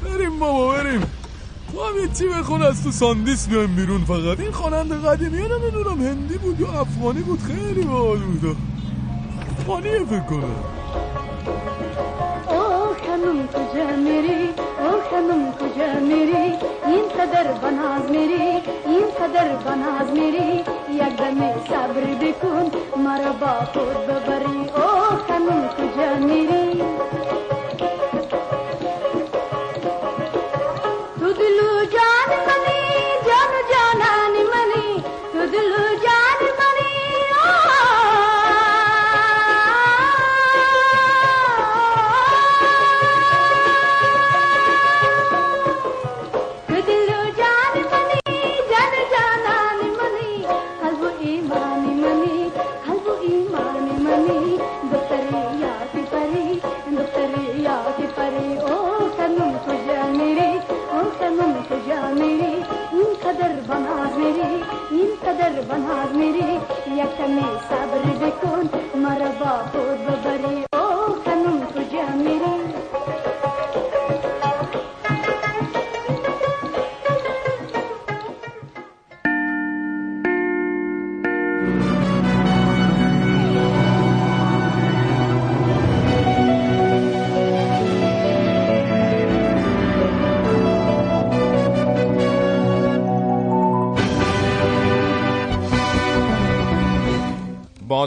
[0.05, 1.01] بریم بابا بریم.
[1.73, 4.41] تو هم یه چی بخون از تو ساندیس بیایم بیرون فقط.
[4.41, 8.57] این خواننده قدیمی نمی‌دونم هندی بود یا افغانی بود خیلی باحال بود.
[9.67, 10.47] افغانیه فکر
[13.07, 14.49] خانم کجا میری؟
[14.81, 16.45] او خانم کجا میری؟
[16.87, 20.65] این قدر بناز میری این قدر بناز میری.
[20.91, 24.71] یک دم صبر بکن مرا با خود ببری.
[24.77, 24.96] او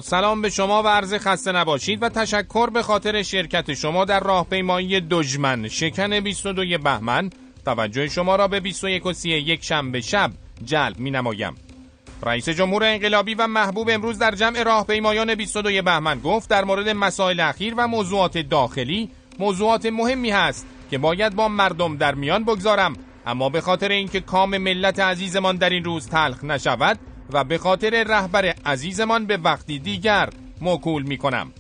[0.09, 5.01] سلام به شما و عرض خسته نباشید و تشکر به خاطر شرکت شما در راهپیمایی
[5.01, 7.29] دژمن شکن 22 بهمن
[7.65, 10.31] توجه شما را به 21 و 31 شنبه شب
[10.65, 11.55] جلب می نمایم.
[12.23, 17.39] رئیس جمهور انقلابی و محبوب امروز در جمع راهپیمایان 22 بهمن گفت در مورد مسائل
[17.39, 22.93] اخیر و موضوعات داخلی موضوعات مهمی هست که باید با مردم در میان بگذارم
[23.25, 26.99] اما به خاطر اینکه کام ملت عزیزمان در این روز تلخ نشود
[27.33, 30.29] و به خاطر رهبر عزیزمان به وقتی دیگر
[30.61, 31.51] موکول می کنم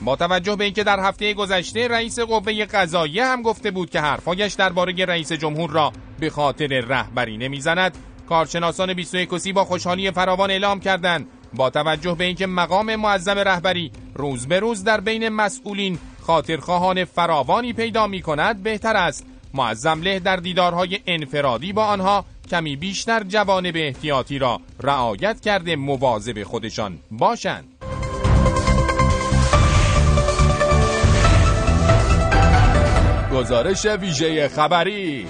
[0.00, 4.52] با توجه به اینکه در هفته گذشته رئیس قوه قضاییه هم گفته بود که حرفایش
[4.54, 7.96] درباره رئیس جمهور را به خاطر رهبری نمی‌زند
[8.28, 11.26] کارشناسان 21 کسی با خوشحالی فراوان اعلام کردند.
[11.54, 17.72] با توجه به اینکه مقام معظم رهبری روز به روز در بین مسئولین خاطرخواهان فراوانی
[17.72, 23.74] پیدا می کند بهتر است معظم له در دیدارهای انفرادی با آنها کمی بیشتر جوانب
[23.76, 27.72] احتیاطی را رعایت کرده مواظب خودشان باشند.
[33.32, 35.26] گزارش ویژه خبری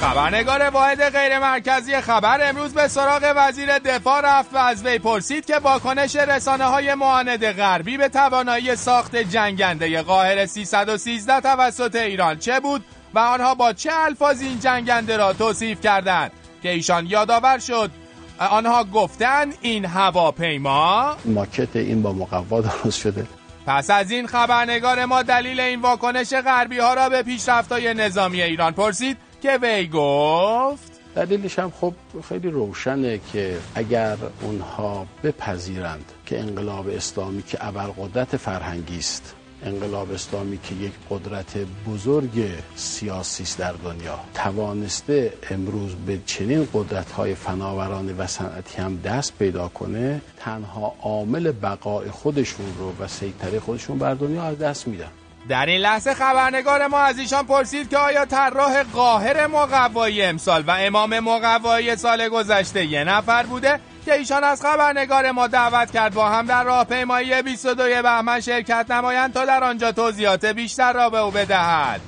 [0.00, 5.46] خبرنگار واحد غیر مرکزی خبر امروز به سراغ وزیر دفاع رفت و از وی پرسید
[5.46, 12.60] که واکنش رسانه های معاند غربی به توانایی ساخت جنگنده قاهر 313 توسط ایران چه
[12.60, 16.30] بود و آنها با چه الفاظی این جنگنده را توصیف کردند
[16.62, 17.90] که ایشان یادآور شد.
[18.38, 23.26] آنها گفتند این هواپیما ماکت این با مقوا درست شده.
[23.66, 28.72] پس از این خبرنگار ما دلیل این واکنش غربی ها را به پیشرفت‌های نظامی ایران
[28.72, 29.16] پرسید.
[29.44, 31.94] که وی گفت؟ دلیلش هم خب
[32.28, 40.58] خیلی روشنه که اگر اونها بپذیرند که انقلاب اسلامی که ابرقدرت فرهنگی است انقلاب اسلامی
[40.58, 48.12] که یک قدرت بزرگ سیاسی است در دنیا توانسته امروز به چنین قدرت های فناورانه
[48.12, 54.14] و صنعتی هم دست پیدا کنه تنها عامل بقای خودشون رو و سیطره خودشون بر
[54.14, 55.10] دنیا از دست میدن.
[55.48, 60.70] در این لحظه خبرنگار ما از ایشان پرسید که آیا طراح قاهر مقوایی امسال و
[60.70, 66.28] امام مقوایی سال گذشته یه نفر بوده که ایشان از خبرنگار ما دعوت کرد با
[66.28, 71.30] هم در راهپیمایی 22 بهمن شرکت نمایند تا در آنجا توضیحات بیشتر را به او
[71.30, 72.00] بدهد.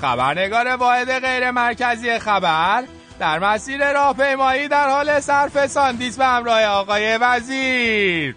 [0.00, 2.84] خبرنگار واحد غیر مرکزی خبر
[3.18, 8.36] در مسیر راهپیمایی در حال صرف ساندیس به همراه آقای وزیر.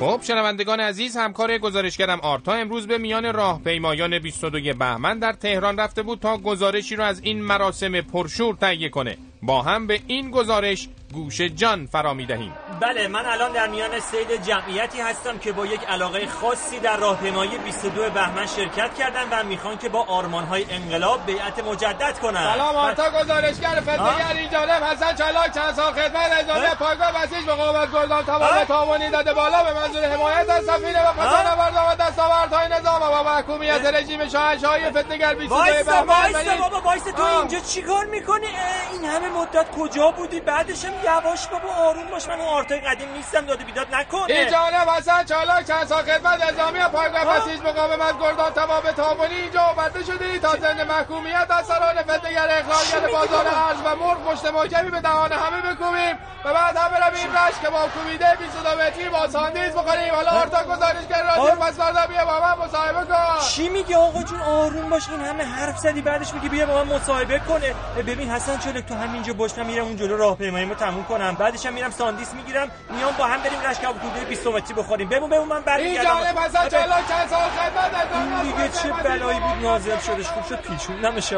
[0.00, 6.02] خب شنوندگان عزیز همکار گزارشگرم آرتا امروز به میان راهپیمایان 22 بهمن در تهران رفته
[6.02, 9.18] بود تا گزارشی رو از این مراسم پرشور تهیه کنه.
[9.42, 14.42] با هم به این گزارش گوش جان فرا می‌دهیم بله من الان در میان سیل
[14.42, 19.78] جمعیتی هستم که با یک علاقه خاصی در راهپیمایی 22 بهمن شرکت کردن و می‌خوان
[19.78, 22.52] که با آرمانهای انقلاب بیعت مجدد کنن.
[22.52, 27.92] سلام آرتا گزارشگر فتنگر این جانب حسن چلاک چند سال خدمت نظامی پایگاه بسیج مقاومت
[27.92, 32.68] گردان تمام تاوانی داده بالا به منظور حمایت از سفینه و پسان بردام و دستاوردهای
[32.68, 37.22] نظام و با محکومیت رژیم شاهنشاهی فتنگر 22 وایسا بهمن وایسا بابا وایسا تو.
[37.22, 38.46] اینجا چیکار می‌کنی؟
[38.92, 43.12] این همه مدت کجا بودی؟ بعدش هم یواش بابا آروم باش من اون آرتای قدیم
[43.12, 47.60] نیستم داده بیداد نکنه این جانب حسن چالاک چند سال خدمت نظامی و پایگاه بسیج
[47.60, 53.46] مقاومت گردان تمام تابونی اینجا آورده شده تا ضمن محکومیت از سران فتنگر اخلالگر بازار
[53.46, 57.70] ارز و مرغ پشت محکمی به دهان همه بکوبیم و بعد هم برویم رشت که
[57.70, 60.14] با کوبیده 22 متری با ساندیس بخوریم.
[60.14, 63.40] حالا آرتا گزارشگر رادیو پس فردا بیا با من مصاحبه کن.
[63.48, 66.94] چی میگه آقا جون؟ آروم باش این همه حرف زدی بعدش میگه بیا با من
[66.94, 67.74] مصاحبه کنه.
[67.96, 71.34] ببین حسن چلک تو همینجا باش من میرم اون جلو راهپیماییمو تموم کنم.
[71.34, 72.70] بعدش هم میرم ساندیس می‌گیرم.
[72.90, 75.08] میام با هم بریم رشت کوبیده 20 متری بخوریم.
[75.08, 76.08] بمون بمون من برمیگردم.
[76.08, 80.26] جانب حسن چالاک چند سال خدمت دیگه چه بلایی بود نازل شدش.
[80.26, 81.32] خوب شد پیچوندمش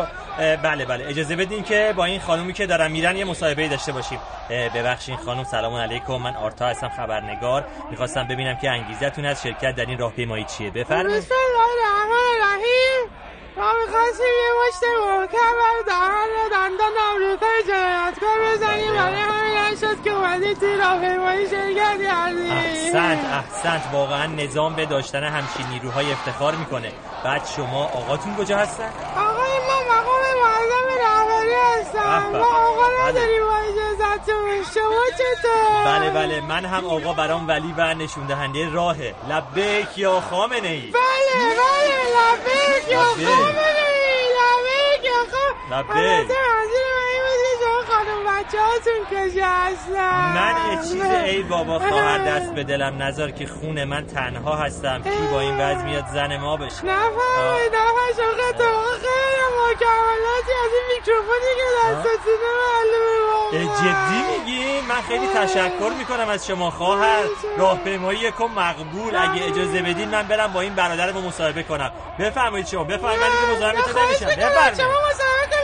[0.63, 1.09] بله بله.
[1.09, 4.19] اجازه بدین که با این خانومی که دارن میرن یه مصاحبه داشته باشیم.
[4.51, 6.17] ببخشید خانم سلام علیکم.
[6.17, 7.67] من آرتا هستم خبرنگار.
[7.91, 10.71] می‌خواستم ببینم که انگیزتون از شرکت در این راهپیمایی چیه.
[10.71, 11.25] بفرمایید.
[11.25, 13.30] بسم الله الرحمن الرحیم.
[13.61, 20.11] ما می‌خواستیم یه مشت محکم بر دهن دندان آمریکای جنایتکار بزنیم برای همین نشد که
[20.11, 23.83] اومدیم توی راهپیمایی شرکت کردیم احسنت احسنت.
[23.93, 26.93] واقعا نظام به داشتن همچین نیروهای افتخار می‌کنه.
[27.25, 32.00] بعد شما آقاتون کجا هستن؟ آقای ما مقام معظم رهبری هستم به.
[32.19, 33.09] ما آقا بله.
[33.09, 38.71] نداریم با اجازتون شما چطور؟ بله بله من هم آقا برام ولی و نشون دهنده
[38.73, 42.99] راهه لبیک یا خامنه ای بله بله لبیک یا.
[43.03, 45.91] خامنه ای لبیک یا خامنه لبیک.
[45.97, 51.03] البته منظور من این بود که شما خانم بچه هاتون کجا هستن؟ من یه چیز
[51.03, 53.03] ای بابا خواهر دست به دلم.
[53.03, 55.03] نذار که خون من تنها هستم.
[55.03, 56.85] کی با این وضع میاد زن ما بشه.
[56.85, 65.01] نفرمایید نفر شما اتفاقا خیلی مکملاتی از این میکروفونی که دستتونه معلومه جدی میگی؟ من
[65.09, 67.23] خیلی تشکر می‌کنم از شما خواهر.
[67.59, 69.17] راهپیمایی یکم مقبول.
[69.17, 71.93] اگه اجازه بدین من برم با این برادر رو مصاحبه کنم.
[72.19, 72.85] بفرمایید شما.
[72.85, 74.27] بفرمایید من دیگه مزاحمتون نمیشم.
[74.27, 74.77] بفرمایید.
[74.77, 75.57] شما مصاحبه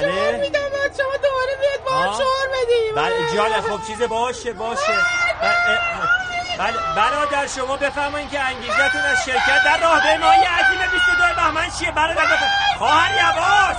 [0.00, 0.40] شعار بله.
[0.40, 2.12] میدم بعد شما دوباره بیاد با هم.
[2.18, 2.94] شعار بدیم.
[2.96, 4.92] بله جان خب چیز باشه باشه.
[4.92, 6.08] ب- اه،
[6.58, 6.76] بله.
[6.96, 12.78] برادر شما بفرمایید که انگیزتون از شرکت در راهپیمایی عظیم 22 بهمن چیه؟ برادر بفرمایید.
[12.78, 13.76] خواهر یواش.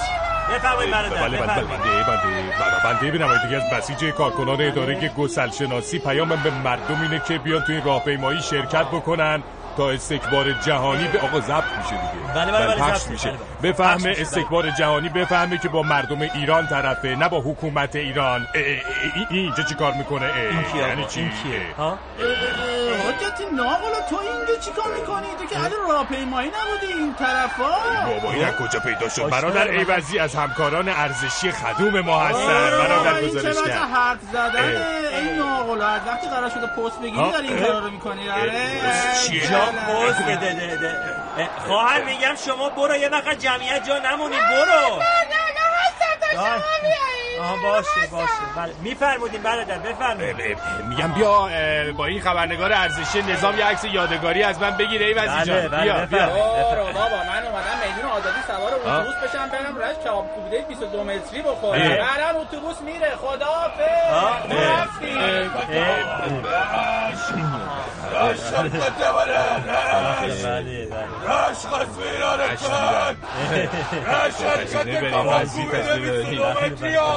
[0.56, 5.51] بفرمایید برادر بله بله بله بنده بنده بنده به نمایندگی از بسیج کارکنان اداره گسل
[5.51, 9.43] شناسی پیامم به مردم اینه که بیان توی این راهپیمایی شرکت بکنن.
[9.78, 12.34] تا استکبار جهانی به آقا ضبط میشه دیگه.
[12.36, 13.30] بله، بله، بله، پخش ضبط میشه.
[13.30, 13.72] بله، بله.
[13.72, 18.48] پخش بفهمه میشه، استکبار جهانی بفهمه که با مردم ایران طرفه نه با حکومت ایران.
[19.30, 21.98] اینجا چی کار می‌کنه؟ این کیه یعنی؟ چی؟ این کیه؟ ها؟
[23.08, 27.70] حجت ناقلا تو اینجا چی کار می‌کنی؟ تو که اهل راهپیمایی نبودی این طرفا.
[28.08, 32.48] بابا این از کجا پیدا شد؟ برادر ایوزی از همکاران ارزشی خدوم ما هستن.
[32.48, 33.90] برادر این چه گزارش کرد.
[33.94, 34.82] حرف زدن.
[35.22, 38.52] این ناقلا از وقتی قرار شده پست بگیری؟ داری این کارا رو می‌کنی؟ آره.
[39.71, 45.01] پوز بده ده ده اه، خواهر میگم شما برو یه وقت جمعیت جا نمونی برو
[46.38, 46.63] آه.
[47.39, 50.58] آها باشه باشه بله میفرمودین برادر بفرمایید
[50.89, 51.48] میگم بیا
[51.98, 55.84] با این خبرنگار ارزشی نظام یه عکس یادگاری از من بگیر ایوزی بله، جان بله،
[55.84, 56.06] بیا.
[56.06, 56.28] بیا
[56.93, 58.74] بابا من اومدم میدون آزادی سوار.
[58.74, 61.82] اتوبوس بشم برم رشت کباب کوبیده 22 متری بخورم.
[61.82, 64.41] الان اتوبوس میره خداحافظ آه.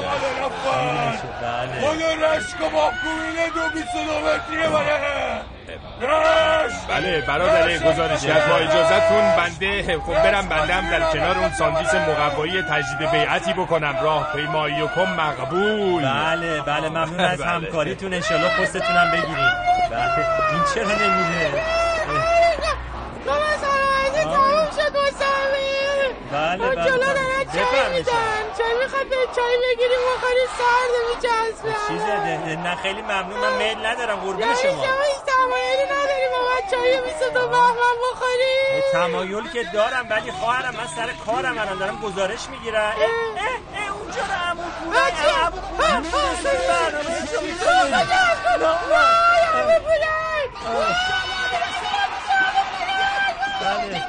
[0.09, 2.23] بله بله راش خواست ایران کن راش شرکت کباب کوبیده 22 متری آقا رفت بله.
[2.23, 5.41] خود راش کباب کوبیده دو 22 متری بره
[6.01, 11.95] راش بله برادر گزارشگر با اجازهتون بنده خب برم بنده هم در کنار اون ساندویچ
[11.95, 13.97] مقوایی تجدید بیعتی بکنم.
[14.03, 16.03] راه پیمایی کم مقبول.
[16.03, 17.47] بله بله ممنون از بله.
[17.51, 18.15] همکاریتون.
[18.15, 19.53] انشالله پستتون هم بگیریم
[19.91, 20.27] بله.
[20.53, 21.63] این چرا نمیره؟
[26.33, 28.05] بله، اون بله،
[28.89, 33.87] می‌خواد به چای بگیریم بخوری سرده میچسبه چیزه ده- ده- نه خیلی ممنون من میل
[33.87, 39.51] ندارم قربون یعنی شما شما هیچ تمایلی نداری با من چای 22 بهمن بخوری تمایل
[39.53, 44.51] که دارم ولی خواهرم من سر کارم الان دارم گزارش می‌گیرم اه اه اونجا رو
[44.51, 45.29] عمو پولای بچه.
[45.33, 46.49] عمو پولای.
[53.61, 54.03] بله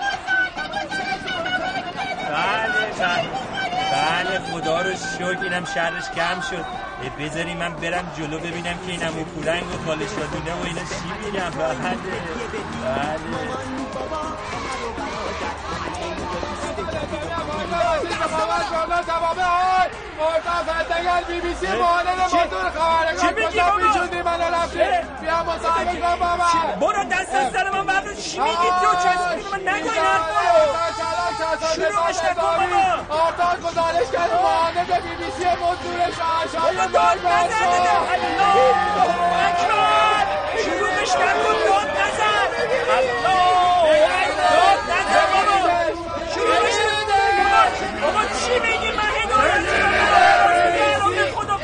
[2.29, 3.58] بله بله
[4.09, 6.65] بله خدا رو شکر اینم شرش کم شد.
[7.19, 11.25] بذاری من برم جلو ببینم که این امو پولنگ و خاله شادونه و اینا چی
[11.25, 11.49] میگم.
[11.49, 11.75] بله.
[12.83, 14.58] بله.
[21.29, 22.69] بی بی سی معاند موتور
[23.17, 24.79] میگی کجا؟ پیچوندی منو رفتی
[25.21, 29.09] بیا مصاحبه کن بابا برو دست از سر من بردار چی میگی تو چه
[29.51, 35.45] من نگو این حرفا رو شروعش نکن بابا آرتان گزارش کرد معاند بی بی سی
[35.45, 37.67] موتور شاهشای بابا داد نزن
[38.13, 38.55] الله
[39.47, 40.25] اکبر
[40.63, 41.89] شروعش نکن داد
[42.97, 43.19] الله
[44.89, 45.57] نزن بابا
[46.33, 46.79] شروعش
[48.01, 49.03] بابا چی میگی؟ من
[51.35, 51.57] خدا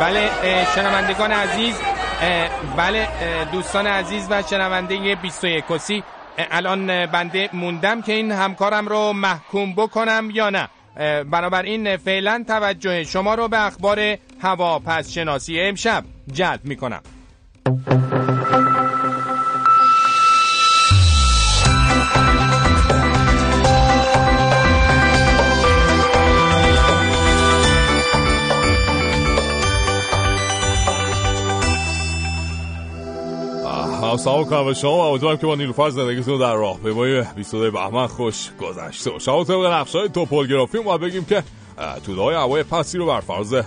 [0.00, 0.30] بله
[0.74, 1.74] شنوندگان عزیز
[2.76, 3.08] بله
[3.52, 6.02] دوستان عزیز و شنونده 21 کسی
[6.50, 10.68] الان بنده موندم که این همکارم رو محکوم بکنم یا نه.
[11.24, 16.04] بنابراین فعلا توجه شما رو به اخبار هوا پس شناسی امشب.
[16.32, 16.60] جلب
[34.18, 35.08] سلام کنم به شما.
[35.08, 39.10] امیدوارم که با نیلوفر زندگیتون در راهپیمایی 22 بهمن خوش گذشته.
[39.10, 41.42] باشه اما طبق نقشای توپولگرافی ما بگیم که
[42.08, 43.62] های هوای پسی رو بر فرض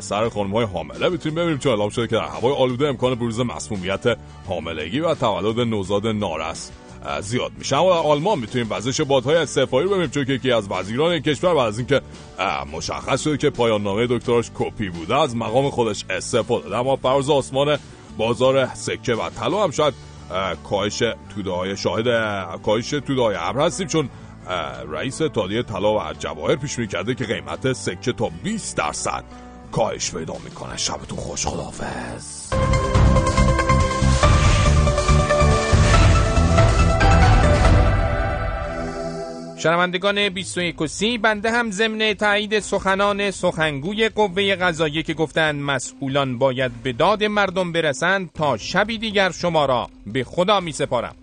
[0.00, 1.08] سر خانم های حامله.
[1.08, 5.60] می‌تونیم ببینیم چون اعلام شده که در هوای آلوده امکان بروز مسمومیت حاملگی و تولد
[5.60, 6.70] نوزاد نارس
[7.20, 7.76] زیاد میشه.
[7.76, 11.22] اما در آلمان می‌تونیم وزش بادهای استعفایی رو ببینیم چون که یکی از وزیران این
[11.22, 12.00] کشور بعد از اینکه
[12.72, 16.76] مشخص شده که پایان نامه دکتراش کپی بوده از مقام خودش استعفا داده.
[16.76, 17.78] اما فراز آسمان
[18.18, 19.94] بازار سکه و طلا هم شاید
[20.30, 21.02] اه، کاهش
[21.34, 24.08] توده های شاهد اه، کاهش توده های ابر هستیم چون
[24.92, 29.24] رئیس تادیه طلا و جواهر پیش بینی کرده که قیمت سکه تا 20 درصد
[29.72, 30.76] کاهش پیدا می‌کنه.
[30.76, 32.52] شبتون خوش خداحافظ.
[39.62, 46.38] شنوندگان 21 و 30 بنده هم ضمن تایید سخنان سخنگوی قوه قضاییه که گفتند مسئولان
[46.38, 51.14] باید به داد مردم برسند تا شبی دیگر شما را به خدا می سپارم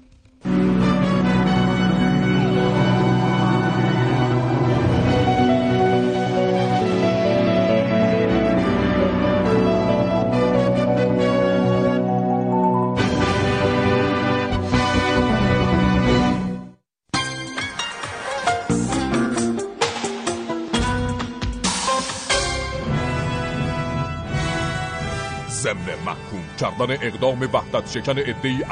[26.80, 28.64] کردن اقدام وحدت شکن عدهای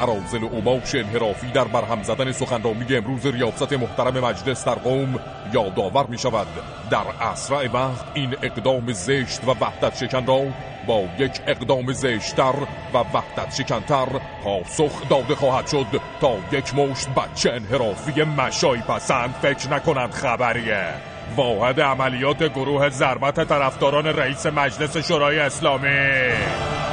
[0.42, 5.20] و اوباش انحرافی در برهم زدن سخنرامی امروز ریاست محترم مجلس در قوم
[5.54, 6.46] یادآور می شود
[6.90, 10.42] در اسرع وقت این اقدام زشت و وحدت شکن را
[10.86, 12.54] با یک اقدام زشتر
[12.94, 14.06] و وحدت شکنتر
[14.44, 15.86] پاسخ داده خواهد شد
[16.20, 20.84] تا یک مشت بچه انحرافی مشای پسند فکر نکنند خبریه
[21.36, 26.87] واحد عملیات گروه ضربت طرفداران رئیس مجلس شورای اسلامی.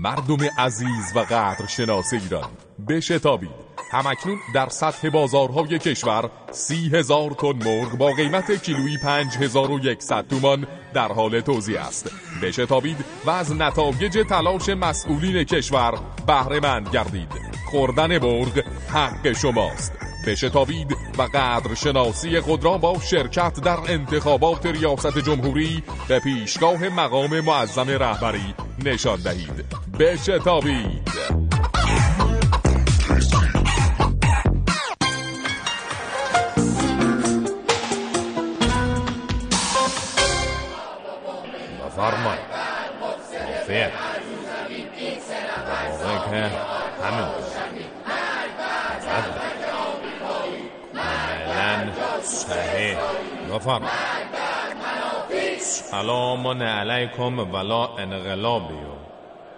[0.00, 2.50] مردم عزیز و قدر شناس ایران
[2.88, 3.68] بشتابید.
[3.90, 9.78] همکنون در سطح بازارهای کشور سی هزار تن مرغ با قیمت کیلویی پنج هزار و
[9.78, 12.10] یکصد تومان در حال توزیع است.
[12.42, 17.32] بشتابید و از نتایج تلاش مسئولین کشور بهره مند گردید.
[17.70, 20.07] خوردن مرغ حق شماست.
[20.28, 27.40] بشتابید و قدر شناسی خود را با شرکت در انتخابات ریاست جمهوری به پیشگاه مقام
[27.40, 28.54] معظم رهبری
[28.84, 29.64] نشان دهید.
[29.98, 31.12] بشتابید
[41.86, 42.48] بفرمایید.
[46.30, 46.50] که
[47.02, 47.47] همین
[53.58, 58.74] بفرمایید سلام علیکم ولا انقلابی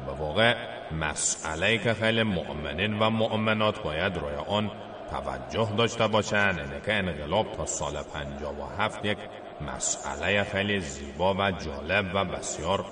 [0.06, 0.54] به واقع
[0.92, 4.70] مسئله که خیلی مؤمنین و مؤمنات باید روی آن
[5.10, 9.18] توجه داشته باشند اینه که انقلاب تا سال 57 یک
[9.60, 12.84] مسئله خیلی زیبا و جالب و بسیار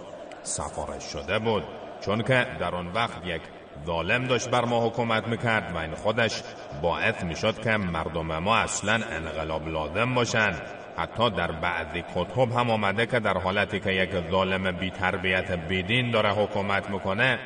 [0.42, 1.64] سفارش شده بود.
[2.00, 3.42] چون که در آن وقت یک
[3.86, 6.42] ظالم داشت بر ما حکومت می‌کرد و این خودش
[6.82, 10.54] باعث می‌شد که مردم ما اصلا انقلاب لازم باشن.
[10.98, 16.10] حتی در بعضی کتب هم آمده که در حالتی که یک ظالم بی تربیت بیدین
[16.10, 17.38] داره حکومت می‌کنه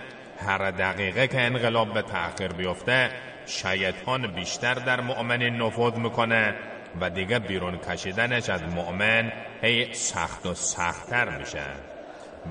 [0.46, 3.10] هر دقیقه که انقلاب به تأخیر بیفته
[3.46, 6.54] شیطان بیشتر در مؤمنین نفوذ می‌کنه
[7.00, 9.32] و دیگه بیرون کشیدنش از مؤمن
[9.62, 11.64] هی سخت و سختتر میشه.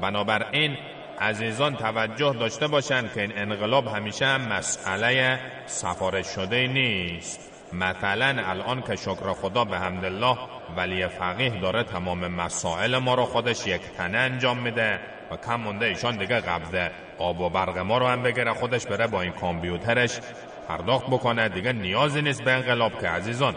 [0.02, 0.78] بنابراین
[1.22, 7.52] عزیزان توجه داشته باشند که این انقلاب همیشه هم مسئله سفارش شده نیست.
[7.74, 10.38] مثلا الان که شکر خدا به حمدالله
[10.78, 15.00] ولی فقیه داره تمام مسائل ما رو خودش یک تنه انجام میده
[15.32, 19.08] و کم مونده ایشان دیگه قبض آب و برق ما رو هم بگیره خودش بره
[19.08, 20.20] با این کامپیوترش
[20.68, 21.50] پرداخت بکنه.
[21.50, 23.56] دیگه نیازی نیست به انقلاب که عزیزان.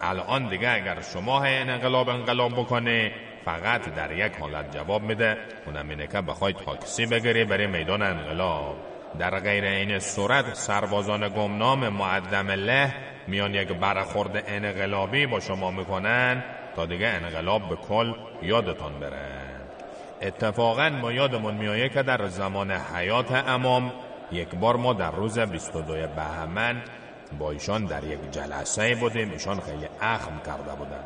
[0.00, 3.12] الان دیگه اگر شما هی انقلاب انقلاب بکنه
[3.44, 5.36] فقط در یک حالت جواب میده.
[5.66, 8.76] اونم اینه که بخوای تاکسی بگیری بری میدان انقلاب.
[9.18, 12.94] در غیر این صورت سربازان گمنام معدم له
[13.26, 16.44] میان یک برخورد انقلابی با شما می‌کنن
[16.76, 19.44] تا دیگه انقلاب به کل یادتان بره.
[20.22, 23.92] اتفاقا ما یادمون میایه که در زمان حیات امام
[24.32, 26.82] یک بار ما در روز 22 بهمن
[27.38, 29.30] با ایشان در یک جلسه بودیم.
[29.30, 31.04] ایشان خیلی اخم کرده بودن.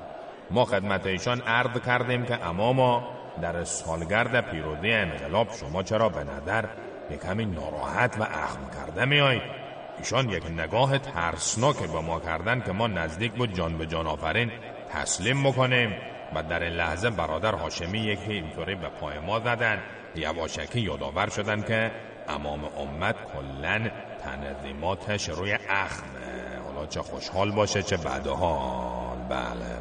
[0.51, 3.09] ما خدمت ایشان عرض کردیم که اما
[3.43, 6.65] در سالگرد پیروزی انقلاب شما چرا به نظر
[7.11, 9.58] یک ناراحت و اخم کرده میایید
[9.99, 14.51] ایشان یک نگاه ترسناک به ما کردن که ما نزدیک بود جان به جان آفرین
[14.91, 15.95] تسلیم بکنیم
[16.35, 19.83] و در این لحظه برادر هاشمی یکی اینطوری به پای ما زدن
[20.15, 21.91] یواشکی یادآور شدن که
[22.29, 23.91] امام امت کلا
[24.25, 29.19] تنظیماتش روی اخمه حالا چه خوشحال باشه چه بدحال.
[29.29, 29.79] بله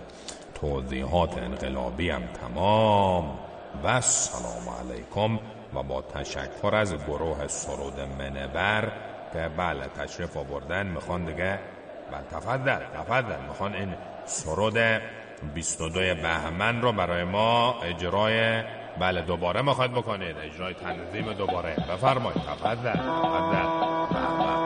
[0.61, 3.39] توضیحات انقلابی هم تمام.
[3.83, 5.39] و سلام علیکم.
[5.73, 8.91] و با تشکر از گروه سرود منور
[9.33, 11.59] که بله تشریف آوردن می‌خوان دیگه
[12.11, 14.77] بله تفضل تفضل می‌خوان این سرود
[15.53, 18.63] 22 بهمن رو برای ما اجرای
[18.99, 21.75] بله دوباره می‌خواد بکنید اجرای تنظیم دوباره.
[21.75, 23.87] بفرمایید تفضل تفضل.
[24.17, 24.56] گروه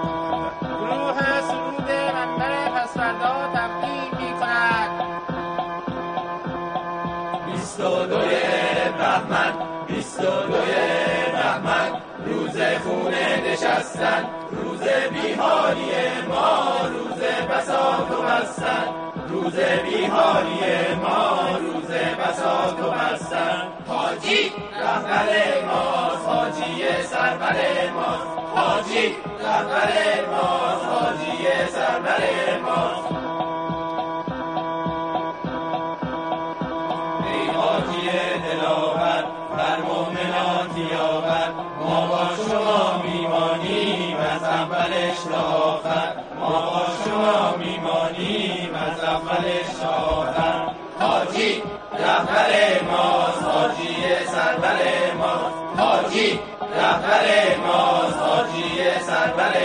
[12.92, 14.26] خونه نشستن.
[14.52, 14.82] روز
[15.14, 15.92] بیهاری
[16.30, 18.88] ما روز بساط و بستن.
[19.28, 23.68] روز بیهاری ما روز بساط و بستن.
[23.88, 25.30] حاجی رهبر
[25.66, 29.92] ماست حاجی سرور ماست حاجی رهبر
[30.32, 33.20] ماست حاجی سرور ماست
[45.24, 45.82] تا
[46.39, 46.82] ما
[48.76, 49.03] از
[49.84, 51.63] آخر حاجی
[53.41, 54.80] حاجی سرور
[55.78, 56.39] حاجی
[58.19, 58.69] حاجی
[59.07, 59.55] سرور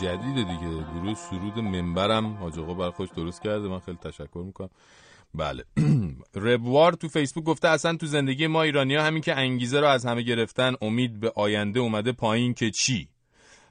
[0.00, 0.84] جدیده دیگه.
[0.94, 2.36] گروه سرود منبرم.
[2.36, 3.68] حاج آقا بر خوش درست کرده.
[3.68, 4.70] من خیلی تشکر می‌کنم.
[5.36, 5.64] بله.
[6.34, 10.06] ربوار تو فیسبوک گفته اصلا تو زندگی ما ایرانی ها همین که انگیزه رو از
[10.06, 13.08] همه گرفتن امید به آینده اومده پایین که چی؟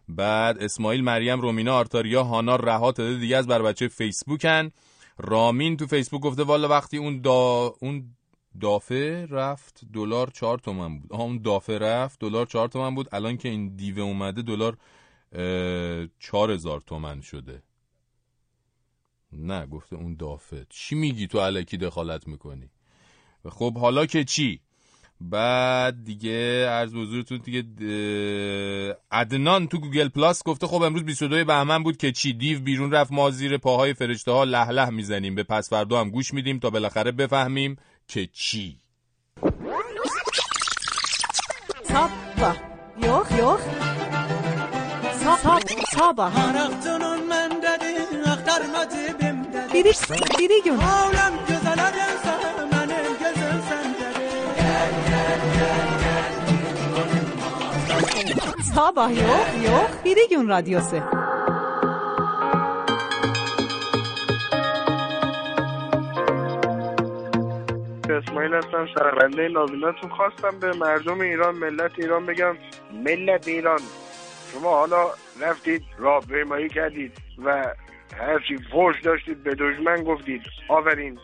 [0.09, 4.72] بعد اسماعیل مریم رومینا آرتاریا هانا رها تعداد دیگه از بر بچه فیسبوکن.
[5.18, 8.16] رامین تو فیسبوک گفته والا وقتی اون دا اون
[8.61, 11.13] دافه رفت دلار چهار تومن بود.
[11.13, 13.09] آها اون دافه رفت دلار چهار تومن بود.
[13.11, 14.78] الان که این دیوه اومده دلار
[16.20, 17.61] چهار هزار تومن شده.
[19.38, 22.69] نه گفته اون دافه چی میگی تو علکی دخالت می‌کنی
[23.49, 24.59] خب حالا که چی
[25.21, 31.83] بعد دیگه به حضورتون دیگه اه، عدنان تو گوگل پلاس گفته خب امروز 22 بهمن
[31.83, 35.43] بود که چی دیو بیرون رفت ما زیر پاهای فرشته ها له له می‌زنیم به
[35.43, 37.75] پس فردا هم گوش میدیم تا بالاخره بفهمیم
[38.07, 38.79] که چی
[41.95, 42.55] Sabah.
[43.07, 43.61] Yok yok.
[45.21, 45.59] Sabah.
[45.95, 46.31] Sabah.
[49.76, 49.91] Biri,
[50.39, 50.78] biri gün.
[50.78, 52.34] Alem güzel adense,
[52.71, 54.26] benim gözüm sen dedi.
[58.76, 59.89] Sabah yok yok.
[60.05, 60.97] Biri gün radyosu.
[68.21, 72.55] اسماعیل هستم شنونده نازنینتون خواستم به مردم ایران ملت ایران بگم
[73.05, 73.80] ملت ایران
[74.51, 75.03] شما حالا
[75.41, 77.11] رفتید راهپیمایی کردید
[77.45, 77.47] و
[78.20, 81.18] هرچی فوش داشتید به دشمن گفتید آورین.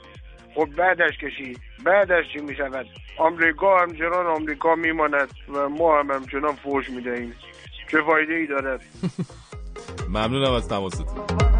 [0.55, 2.85] خب بعدش کشی بعدش چی می شود
[3.17, 7.33] آمریکا همچنان آمریکا میماند و ما هم همچنان فوش می‌دهیم.
[7.91, 8.81] چه فایده ای دارد؟
[10.09, 11.50] ممنونم از تماستون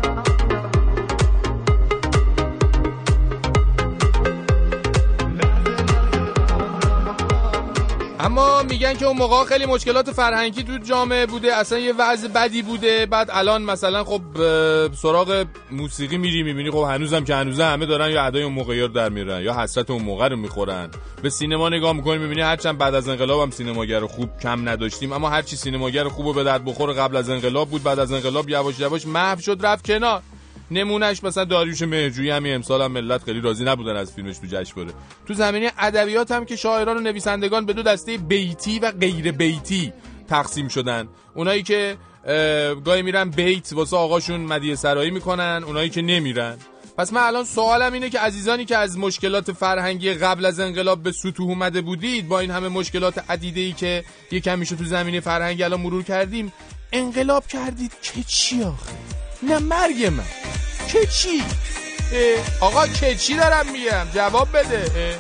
[8.24, 12.62] اما میگن که اون موقع خیلی مشکلات فرهنگی تو جامعه بوده اصلا یه وضع بدی
[12.62, 13.06] بوده.
[13.06, 14.22] بعد الان مثلا خب
[14.94, 19.10] سراغ موسیقی میری می‌بینی خب هنوزم که هنوزه همه دارن یا ادای اون موقعی در
[19.10, 20.90] میرن یا حسرت اون موقع رو می‌خورن.
[21.22, 25.30] به سینما نگاه می‌کنی می‌بینی هرچند بعد از انقلاب هم سینماگر خوب کم نداشتیم اما
[25.30, 27.84] هرچی سینماگر خوب و به درد بخور قبل از انقلاب بود.
[27.84, 30.22] بعد از انقلاب یواش یواش محو شد رفت کنار.
[30.72, 34.94] نمونهش مثلا داریوش مهرجویی همین امسال هم ملت خیلی راضی نبودن از فیلمش تو جشنواره
[35.28, 39.94] تو زمینه ادبیات هم که شاعران و نویسندگان به دو دسته بیتی و غیر بیتی
[40.28, 41.08] تقسیم شدن.
[41.36, 46.58] اونایی که اه، گاهی میرن بیت واسه آقاشون مدیه سرایی می‌کنن اونایی که نمیرن.
[46.98, 51.12] پس من الان سوالم اینه که عزیزانی که از مشکلات فرهنگی قبل از انقلاب به
[51.12, 55.64] سطوح اومده بودید با این همه مشکلات عدیده ای که یکم میشه تو زمینه فرهنگی
[55.64, 56.54] الان مرور کردیم
[56.92, 60.24] انقلاب کردید که چی آخه؟ نه مرگ من.
[60.88, 61.44] که چی؟
[62.14, 65.16] اه، آقا که چی دارم میگم؟ جواب بده.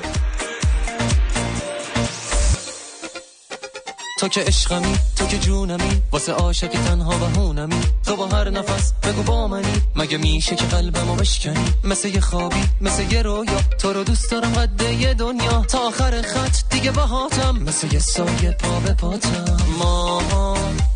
[4.21, 7.81] تو که عشقمی تو که جونمی واسه عاشق تنها و هونمی.
[8.05, 12.63] تو با هر نفس بگو با منی مگه میشه که قلبمو بشکنی؟ مثل یه خوابی
[12.81, 13.61] مثل یه رویا.
[13.79, 15.65] تو رو دوست دارم قد یه دنیا.
[15.69, 17.57] تا آخر خط دیگه باهاتم.
[17.57, 19.57] مثل یه سایه پا به پاتم.
[19.79, 20.21] ما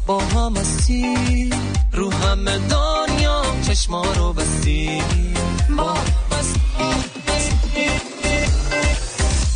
[0.08, 1.50] با هم هستی
[1.92, 3.42] رو همه دنیا.
[3.68, 5.02] چشما رو بستی.
[5.78, 5.94] با
[6.32, 6.54] بس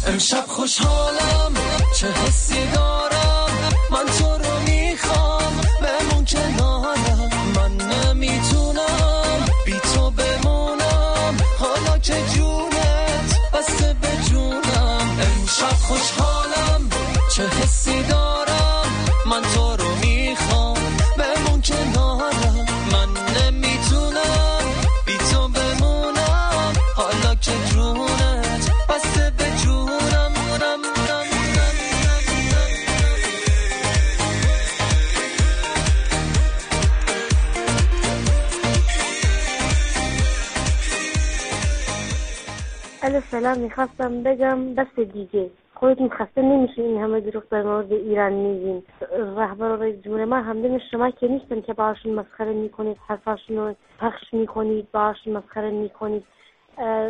[0.07, 1.53] امشب خوشحالم
[1.99, 3.18] چه حسی دارم
[15.89, 16.89] خوشحالم
[17.35, 18.85] چه حسی دارم؟
[19.25, 20.77] من تو رو می‌خوام
[21.17, 22.65] بمون کنارم.
[22.93, 24.63] من نمی‌تونم
[25.05, 30.31] بی تو بمونم حالا که جونت بسته به جونم.
[30.61, 31.25] نم نم
[43.01, 45.49] الف فعلا می‌خواستم بگم دست دیگه
[45.79, 48.83] خودتون خسته نمیشه این همه دروغ در مورد ایران میگین.
[49.37, 54.33] رهبر رئیس جمهور ما همدم شما که نیستن که باشون مسخره می‌کنید حرفاشون رو پخش
[54.33, 56.23] می‌کنید باشون مسخره می‌کنید.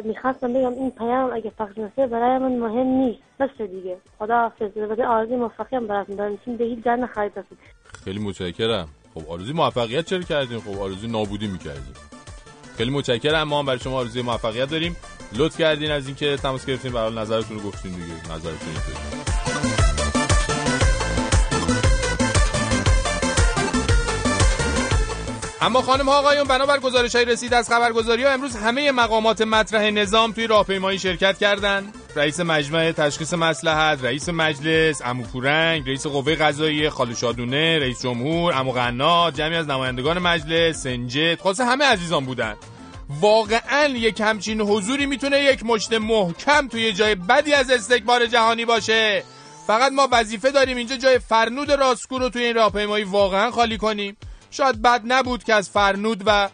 [0.04, 3.20] می‌خواستم بگم این پیام اگه پخش نشه برای من مهم نیست.
[3.40, 3.98] بس دیگه.
[4.20, 4.78] خدا حافظ.
[4.78, 7.58] البته آرزوی موفقی هم براتون دارم چون به هیچ جا نخواهید رسید.
[8.04, 8.88] خیلی متشکرم.
[9.14, 11.94] خب آرزوی موفقیت چرا کردیم خب آرزوی نابودی می‌کردیم
[12.78, 13.44] خیلی متشکرم.
[13.44, 14.96] ما هم برای شما آرزوی موفقیت داریم.
[15.34, 18.36] لطف کردین از اینکه تماس گرفتین برای نظرتون رو گفتین دیگه.
[18.36, 18.74] نظرتون.
[25.62, 29.90] اما خانم ها آقایون بنابر گزارش های رسید از خبرگزاری ها امروز همه مقامات مطرح
[29.90, 36.36] نظام توی راهپیمایی شرکت کردند رئیس مجمع تشخیص مسلحت رئیس مجلس عمو پورنگ رئیس قوه
[36.36, 42.26] قضاییه خالو شادونه رئیس جمهور عمو قنات جمعی از نمایندگان مجلس سنجد خلاصه همه عزیزان
[42.26, 42.56] بودن.
[43.10, 49.24] واقعا یک همچین حضوری می‌تونه یک مشت محکم توی جای بدی از استکبار جهانی باشه.
[49.68, 54.18] فقط ما وظیفه داریم اینجا جای فرنود راسکو رو توی این راهپیمایی واقعا خالی کنیم.
[54.52, 56.50] شاید بد نبود که از فرنود و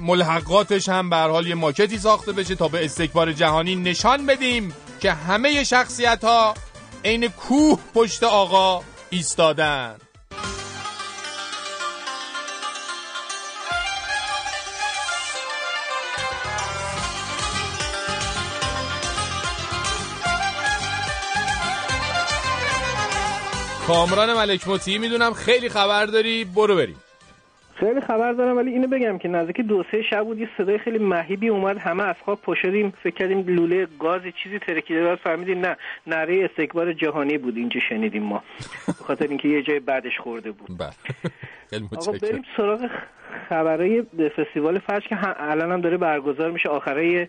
[0.00, 5.12] ملحقاتش هم به حال یه ماکتی ساخته بشه تا به استکبار جهانی نشان بدیم که
[5.12, 6.54] همه شخصیت ها
[7.04, 9.96] عین کوه پشت آقا ایستادن.
[23.88, 26.96] کامران ملک مطیعی می‌دونم خیلی خبر داری برو بریم.
[27.74, 30.98] خیلی خبر دارم ولی اینو بگم که نزدیک دو سه شب بود یه صدای خیلی
[30.98, 35.76] مهیبی اومد همه از خواب پشدیم فکر کردیم لوله گاز چیزی ترکیده بعد فهمیدیم نه
[36.06, 38.42] نره استکبار جهانی بود اینجا شنیدیم ما.
[38.86, 40.68] به خاطر اینکه یه جای بعدش خورده بود.
[41.70, 42.90] خیلی آقا بریم سراغ
[43.48, 44.02] خبرهای
[44.36, 45.16] فستیوال فجر که
[45.50, 46.68] الان هم داره برگزار میشه.
[46.68, 47.26] آخرای اه،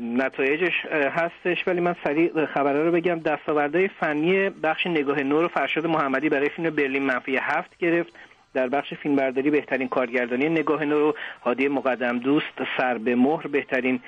[0.00, 3.18] نتایجش هستش ولی من سریع خبرها رو بگم.
[3.18, 8.12] دستاوردهای فنی بخش نگاه نور و فرشاد محمدی برای فیلم برلین منفی هفت گرفت.
[8.54, 13.46] در بخش فیلمبرداری بهترین کارگردانی نگاه نور و هادی مقدم دوست سر به مهر.
[13.46, 14.00] بهترین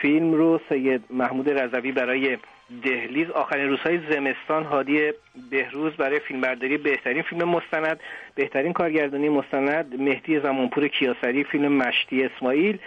[0.00, 2.38] فیلم رو سید محمود رضوی برای
[2.84, 5.12] دهلیز آخرین روزهای زمستان هادی
[5.50, 8.00] بهروز برای فیلمبرداری بهترین فیلم مستند.
[8.34, 12.78] بهترین کارگردانی مستند مهدی زمانپور کیاسری فیلم مشتی اسماعیل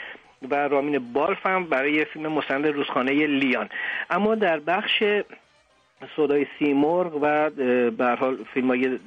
[0.49, 3.69] و رامین بالف هم برای فیلم مستند روزخانه لیان.
[4.09, 5.03] اما در بخش
[6.15, 7.49] صدای سیمرغ و
[7.89, 8.99] به حال فیلم های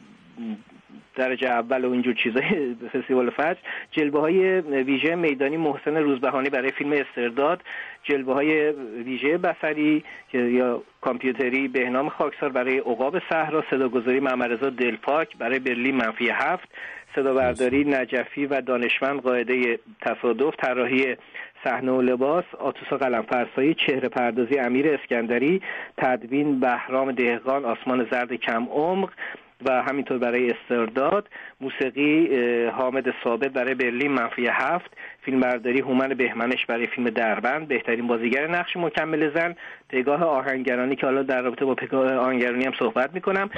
[1.17, 3.57] درجه اول و اینجور چیزای فستیوال فجر.
[3.91, 7.63] جلوه های ویژه میدانی محسن روزبهانی برای فیلم استرداد.
[8.03, 8.71] جلوه های
[9.05, 13.65] ویژه بصری که یا کامپیوتری بهنام خاکسار برای عقاب صحرا.
[13.71, 16.69] صداگذاری محمدرضا دلپاک برای برلین منفی هفت.
[17.17, 20.57] صدابرداری نجفی و دانشمند قاعده تصادف.
[20.57, 21.17] طراحی
[21.65, 22.45] صحنه و لباس.
[22.59, 25.63] آتوس قلم فرسایی چهره پردازی امیر اسکندری.
[25.97, 27.65] تدوین بهرام دهقان.
[27.65, 29.11] آسمان زرد کم عمق.
[29.67, 31.29] و همینطور برای استرداد
[31.61, 32.29] موسیقی
[32.67, 34.91] حامد ثابت برای برلین منفی هفت
[35.23, 39.57] فیلمبرداری هومن بهمنش برای فیلم دربند بهترین بازیگر نقش مکمل زن
[39.89, 43.51] پگاه آهنگرانی که حالا در رابطه با پگاه آهنگرانی هم صحبت می‌کنم.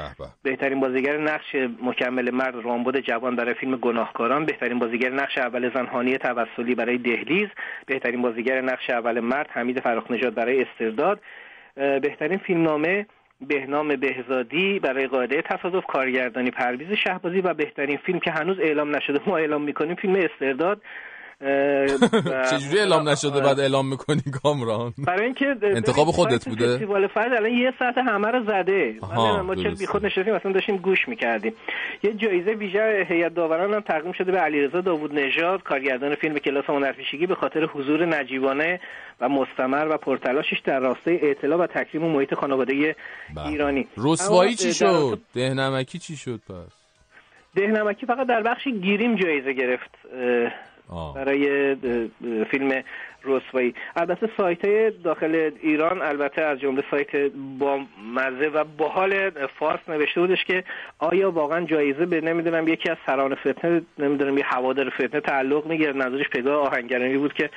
[0.42, 5.86] بهترین بازیگر نقش مکمل مرد رامبد جوان برای فیلم گناهکاران بهترین بازیگر نقش اول زن
[5.86, 7.48] هانی توسلی برای دهلیز
[7.86, 11.20] بهترین بازیگر نقش اول مرد حمید فراخنژاد برای استرداد
[11.74, 13.06] بهترین فیلمنامه
[13.40, 19.20] بهنام بهزادی برای قاعده تصادف کارگردانی پرویز شهبازی و بهترین فیلم که هنوز اعلام نشده
[19.26, 20.82] ما اعلام می‌کنیم فیلم استرداد.
[22.50, 27.50] چجوری اعلام نشده بعد اعلام می‌کنی کامران؟ برای اینکه انتخاب خودت بوده؟ فستیوال فجر الان
[27.52, 28.94] یه ساعت همه رو زده.
[29.42, 29.78] ما چه درسته.
[29.78, 31.52] بی خود نشستیم اصلا داشتیم گوش می‌کردیم.
[32.02, 36.64] یه جایزه ویژه هیئت داوران هم تقدیم شده به علیرضا داوود نژاد کارگردان فیلم کلاس
[36.68, 38.80] هنرپیشگی به خاطر حضور نجیبانه
[39.20, 42.94] و مستمر و پرتلاشش در راستای اعتلاع و تکریم محیط خانواده
[43.46, 43.86] ایرانی.
[43.96, 46.72] رسوایی چی شد؟ دهنمکی چی شد پس؟
[47.56, 49.90] دهنمکی فقط در بخش گیریم جایزه گرفت.
[50.90, 51.76] اه، برای
[52.50, 52.82] فیلم
[53.24, 53.74] رسوایی.
[53.96, 57.80] البته سایت های داخل ایران البته از جمله سایت با
[58.14, 60.64] مزه و باحال فارس نوشته بودش که
[60.98, 65.92] آیا واقعا جایزه به نمی‌دونم یکی از سران فتنه نمی‌دونم یه هوادار فتنه تعلق می‌گیره
[65.92, 67.50] نظرش پگاه آهنگرانی بود که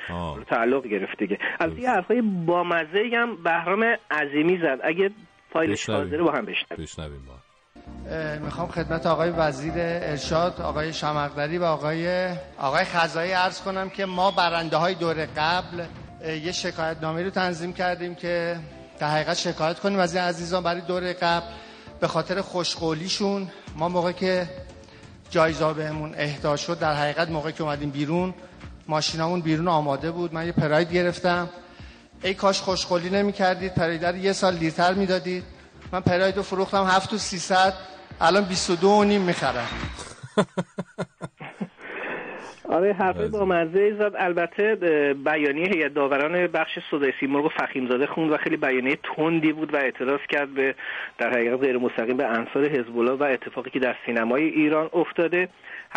[0.46, 1.38] تعلق گرفت دیگه.
[1.60, 4.80] البته یه حرفای با مزه هم بهرام عظیمی زد.
[4.82, 5.10] اگه
[5.52, 5.90] فایلش.
[5.90, 6.84] حاضره با هم بشنویم.
[6.84, 7.34] بشنویم با
[8.44, 12.28] می‌خوام خدمت آقای وزیر ارشاد آقای شمقدری و آقای
[12.58, 15.84] آقای خزایی عرض کنم که ما برنده های دور قبل
[16.44, 18.58] یه شکایت نامه رو تنظیم کردیم که
[18.98, 19.98] در حقیقت شکایت کنیم.
[19.98, 21.46] از این عزیزان برای دور قبل
[22.00, 24.48] به خاطر خوشقولیشون ما موقع که
[25.30, 28.34] جایزه بهمون اهدا شد در حقیقت موقع که اومدیم بیرون
[28.88, 30.34] ماشینامون بیرون آماده بود.
[30.34, 31.48] من یه پراید گرفتم.
[32.22, 35.44] ای کاش خوشقولی نمی کردید پراید رو یه سال دیرتر می‌دادید.
[35.92, 37.72] من پراید رو فروختم هفت و سیصد
[38.20, 39.68] الان 22 و نیم می‌خرم.
[42.72, 44.74] آره حرفه با مزه زد البته
[45.24, 49.76] بیانیه هیئت داوران بخش صدای سیمرغ و فخیمزاده خوند و خیلی بیانیه تندی بود و
[49.76, 50.74] اعتراض کرد به
[51.18, 55.48] در حقیقت غیر مستقیم به انصار حزب الله و اتفاقی که در سینمای ایران افتاده.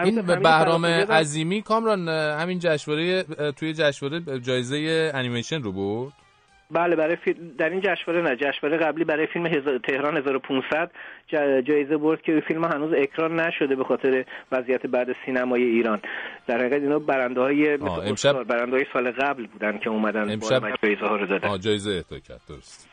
[0.03, 6.13] این به همین بهرام عظیمی کامران همین جشنواره توی جشنواره جایزه انیمیشن رو بود؟
[6.71, 9.77] بله برای فیلم در این جشنواره نه جشنواره قبلی برای فیلم هزار...
[9.77, 10.91] تهران 1500
[11.31, 11.35] ج-
[11.67, 15.99] جایزه برد که فیلم هنوز اکران نشده به خاطر وضعیت بعد سینمای ایران.
[16.47, 21.05] در حقیقت اینا برنده های امشب- برنده های سال قبل بودن که اومدن امشب جایزه
[21.05, 21.47] ها رو دادن.
[21.47, 22.89] آه جایزه اهدا کرد درست.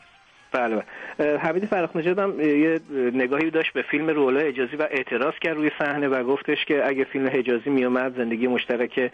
[0.53, 0.83] بله
[1.19, 1.39] بله.
[1.39, 2.81] حمید فرخ نژاد هم یه
[3.15, 7.05] نگاهی داشت به فیلم رولا حجازی و اعتراض کرد روی صحنه و گفتش که اگه
[7.05, 9.11] فیلم حجازی میومد زندگی مشترک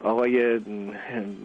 [0.00, 0.58] آقای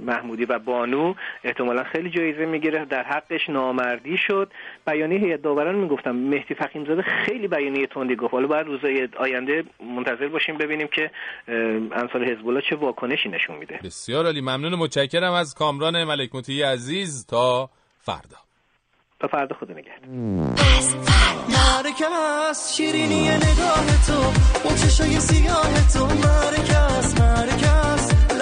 [0.06, 2.86] محمودی و بانو احتمالا خیلی جایزه می‌گیره.
[2.86, 4.52] در حقش نامردی شد.
[4.88, 6.12] بیانیه هیئت داوران می‌گفتم.
[6.12, 8.34] مهدی فخیمزاده خیلی بیانیه تندی گفت.
[8.34, 9.64] حالا باید روزهای آینده
[9.96, 11.12] منتظر باشیم ببینیم که
[11.92, 13.80] انصار حزب الله چه واکنشی نشون میده.
[13.84, 14.42] بسیار عالی.
[14.42, 17.28] ممنون و متشکرم از کامران ملک مطیعی عزیز.
[17.28, 18.38] تا فردا.
[19.20, 20.10] تا فردا خدا نگهدار.
[21.50, 24.14] مرکز شیرینی نگاه تو.
[24.64, 26.06] اون چشای سیاه تو.
[26.06, 28.01] مرکز مرکز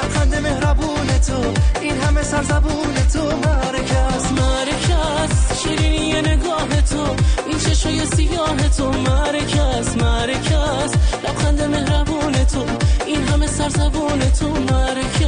[0.09, 1.53] لبخند مهربون تو.
[1.81, 3.23] این همه سرزبون تو.
[3.23, 7.15] مرکز مرکز شیرینی نگاه تو.
[7.47, 8.91] این چشای سیاه تو.
[8.91, 10.91] مرکز مرکز
[11.23, 12.65] لبخند مهربون تو.
[13.05, 14.49] این همه سرزبون تو.
[14.49, 15.18] مرکز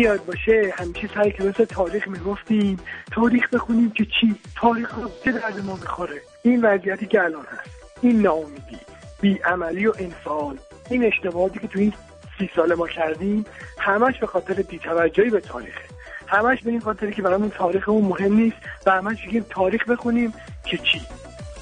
[0.00, 2.80] یاد باشه همیشه سر کلاس تاریخ می‌گفتیم
[3.12, 4.90] تاریخ بخونیم که چی؟ تاریخ
[5.24, 7.70] چه درد ما می‌خوره؟ این وضعیتی که الان هست
[8.02, 8.78] این ناامیدی
[9.20, 10.58] بیعملی و انفعال
[10.90, 11.92] این اشتباهاتی که تو این
[12.38, 13.46] سی سال ما کردیم
[13.78, 15.80] همش به خاطر بیتوجهی به تاریخه.
[16.26, 20.34] همش به این خاطری که برامون تاریخمون مهم نیست و همش میگیم تاریخ بخونیم
[20.64, 21.00] که چی.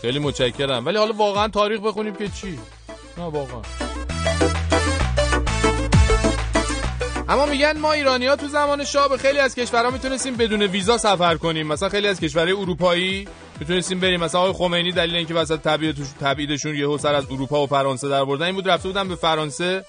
[0.00, 0.86] خیلی متشکرم.
[0.86, 2.58] ولی حالا واقعا تاریخ بخونیم که چی؟
[3.18, 3.62] نه واقعا.
[7.28, 10.98] اما میگن ما ایرانی ها تو زمان شاه به خیلی از کشورها می‌تونستیم بدون ویزا
[10.98, 11.66] سفر کنیم.
[11.66, 13.28] مثلا خیلی از کشورهای اروپایی
[13.60, 14.20] می‌تونستیم بریم.
[14.20, 18.24] مثلا آقای خمینی دلیل اینکه وسط تبعیدش- تبعیدشون یهو سر از اروپا و فرانسه در
[18.24, 19.84] بردن این بود رفته بودن به فرانسه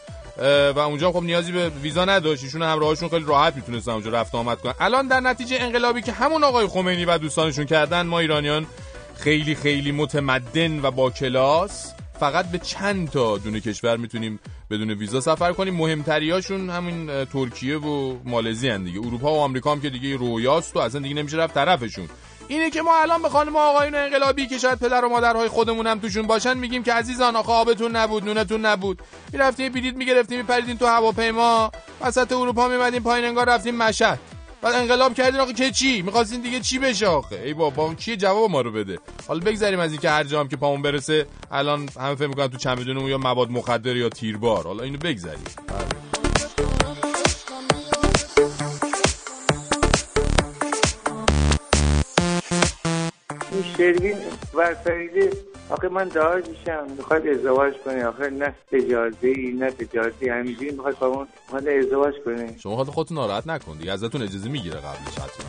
[0.76, 2.44] و اونجا خب نیازی به ویزا نداشت.
[2.44, 4.74] ایشون همراهاشون خیلی راحت می‌تونستن اونجا رفت آمد کنن.
[4.80, 8.68] الان در نتیجه انقلابی که همون آقای خمینی و دوستانشون کردن ما ایرانیان
[9.16, 14.40] خیلی خیلی متمدن و با کلاس فقط به چند تا دونه کشور می‌تونیم
[14.72, 15.76] بدون ویزا سفر کنیم.
[15.76, 19.00] مهمتریاشون همین ترکیه و مالزی هن دیگه.
[19.00, 22.10] اروپا و آمریکا هم که دیگه رویاست و اصلا دیگه نمیشه رفت طرفشون.
[22.48, 26.00] اینه که ما الان به خانم آقایون انقلابی که شاید پدر و مادرهای خودمون هم
[26.00, 29.02] توشون باشن میگیم که عزیزان آخه آبتون نبود نونتون نبود.
[29.34, 31.72] می‌رفتیم بلیط می‌گرفتیم میپریدین تو هواپیما.
[32.02, 34.20] وسط اروپا میمدین پایین انگار رفتیم مشهد.
[34.62, 38.52] بعد انقلاب کردین آخه که چی؟ می‌خواستین دیگه چی بشه آخه؟ ای بابا کیه جواب
[38.52, 42.28] ما رو بده؟ حالا بگذریم از اینکه هر جام که پامون برسه الان همه فکر
[42.28, 44.64] می‌کنن تو چمدونمون یا مواد مخدر یا تیربار.
[44.64, 45.44] حالا اینو بگذریم.
[53.78, 54.18] شروین
[54.54, 55.32] ورسریده
[55.70, 60.30] آخه من داعششم می‌خواد ازدواج کنه آخه نه اجازه ای نه تجارتی.
[60.30, 63.92] همینجوری می‌خواد با اون می‌خواد ازدواج کنه شما حالا خودتون ناراحت نکن دیگه.
[63.92, 65.48] ازتون اجازه می‌گیره قبلش حتما.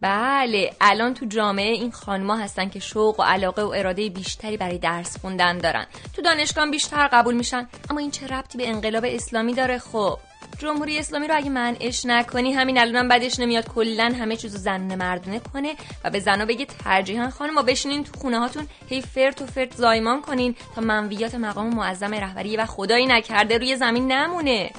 [0.00, 4.78] بله الان تو جامعه این خانما هستن که شوق و علاقه و اراده بیشتری برای
[4.78, 5.86] درس خوندن دارن.
[6.16, 10.18] تو دانشگاه بیشتر قبول میشن اما این چه ربطی به انقلاب اسلامی داره؟ خب
[10.58, 15.40] جمهوری اسلامی رو اگه منعش نکنی همین الانم بعدش نمیاد کلا همه چیزو زنونه مردونه
[15.40, 15.74] کنه
[16.04, 19.76] و به زنا بگه ترجیحاً خانم ما بشینین تو خونه هاتون هی فرت و فرت
[19.76, 24.70] زایمان کنین تا منویات مقام معظم رهبری و خدایی نکرده روی زمین نمونه.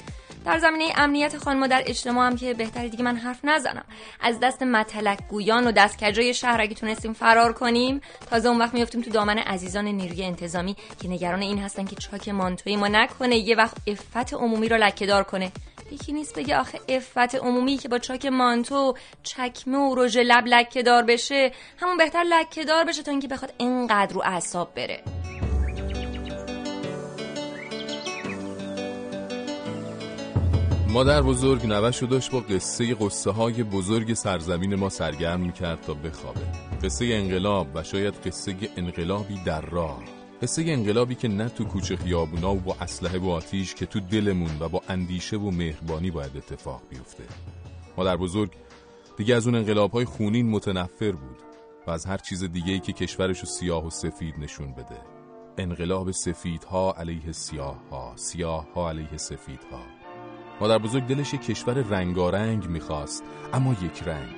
[0.46, 3.84] در زمینه امنیت خانما در اجتماع هم که بهتری دیگه من حرف نزنم.
[4.20, 9.02] از دست متلک گویان و دستکجای شهر اگه تونستیم فرار کنیم تازه اون وقت میفتیم
[9.02, 13.56] تو دامن عزیزان نیروی انتظامی که نگران این هستن که چاک مانتوی ما نکنه یه
[13.56, 15.52] وقت افت عمومی رو لکهدار کنه.
[15.90, 21.02] یکی نیست بگه آخه افت عمومی که با چاک مانتو چکمه و رژ لب لکهدار
[21.02, 25.25] بشه همون بهتر لکهدار بشه تا اینکه بخواد اینقدر رو اعصاب بره.
[30.96, 35.94] مادر بزرگ نوش رو داشت با قصه قصه های بزرگ سرزمین ما سرگرم می‌کرد تا
[35.94, 36.40] بخوابه.
[36.82, 40.02] قصه انقلاب و شاید قصه انقلابی در راه
[40.42, 44.50] قصه انقلابی که نه تو کوچه خیابونا و با اسلحه و آتیش که تو دلمون
[44.60, 47.24] و با اندیشه و مهربانی باید اتفاق بیفته.
[47.96, 48.50] مادر بزرگ
[49.16, 51.38] دیگه از اون انقلاب های خونین متنفر بود
[51.86, 55.00] و از هر چیز دیگه ای که کشورش رو سیاه و سفید نشون بده.
[55.58, 59.95] انقلاب سفیدها علیه سیاهها سیاهها علیه سفیدها.
[60.60, 64.34] مادر بزرگ دلش یک کشور رنگارنگ می‌خواست اما یک رنگ.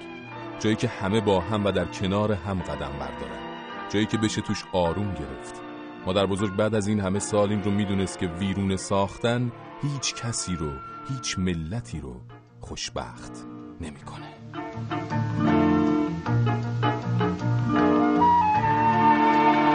[0.59, 3.49] جایی که همه با هم و در کنار هم قدم بردارن.
[3.89, 5.63] جایی که بشه توش آروم گرفت.
[6.07, 9.53] مادر بزرگ بعد از این همه سال این رو می‌دونست که ویرون ساختن
[9.83, 10.71] هیچ کسی رو
[11.09, 12.21] هیچ ملتی رو
[12.61, 13.33] خوشبخت
[13.81, 14.29] نمی‌کنه.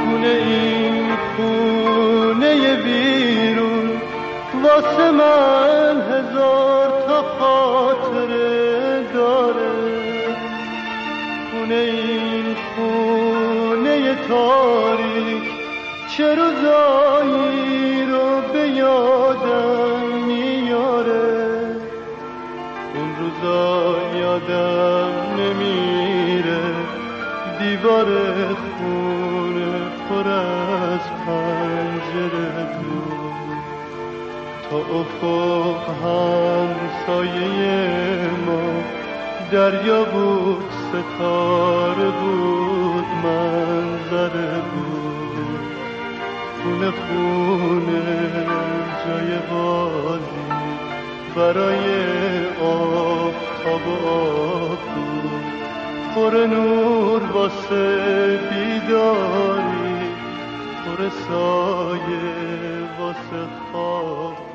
[0.05, 3.89] خونه این خونه بیرون
[4.63, 5.72] واسه من
[14.27, 15.43] تاریک
[16.17, 21.75] چه روزایی رو به یادم میاره؟
[22.95, 26.63] اون روزا یادم نمیره.
[27.59, 28.05] دیوار
[28.53, 29.73] خونه
[30.09, 33.13] پر از پنجره بود.
[34.69, 38.83] تا افق هم سایه ما
[39.51, 43.05] دریا بود ستاره بود
[44.13, 45.59] منظره بود
[46.63, 48.01] خونه خونه
[49.05, 50.23] جای بازی.
[51.35, 51.85] برای
[52.61, 55.43] آفتاب و آب بود.
[56.15, 60.13] پر نور واسه بیداری.
[60.85, 62.23] پر سایه
[62.99, 64.52] واسه خواب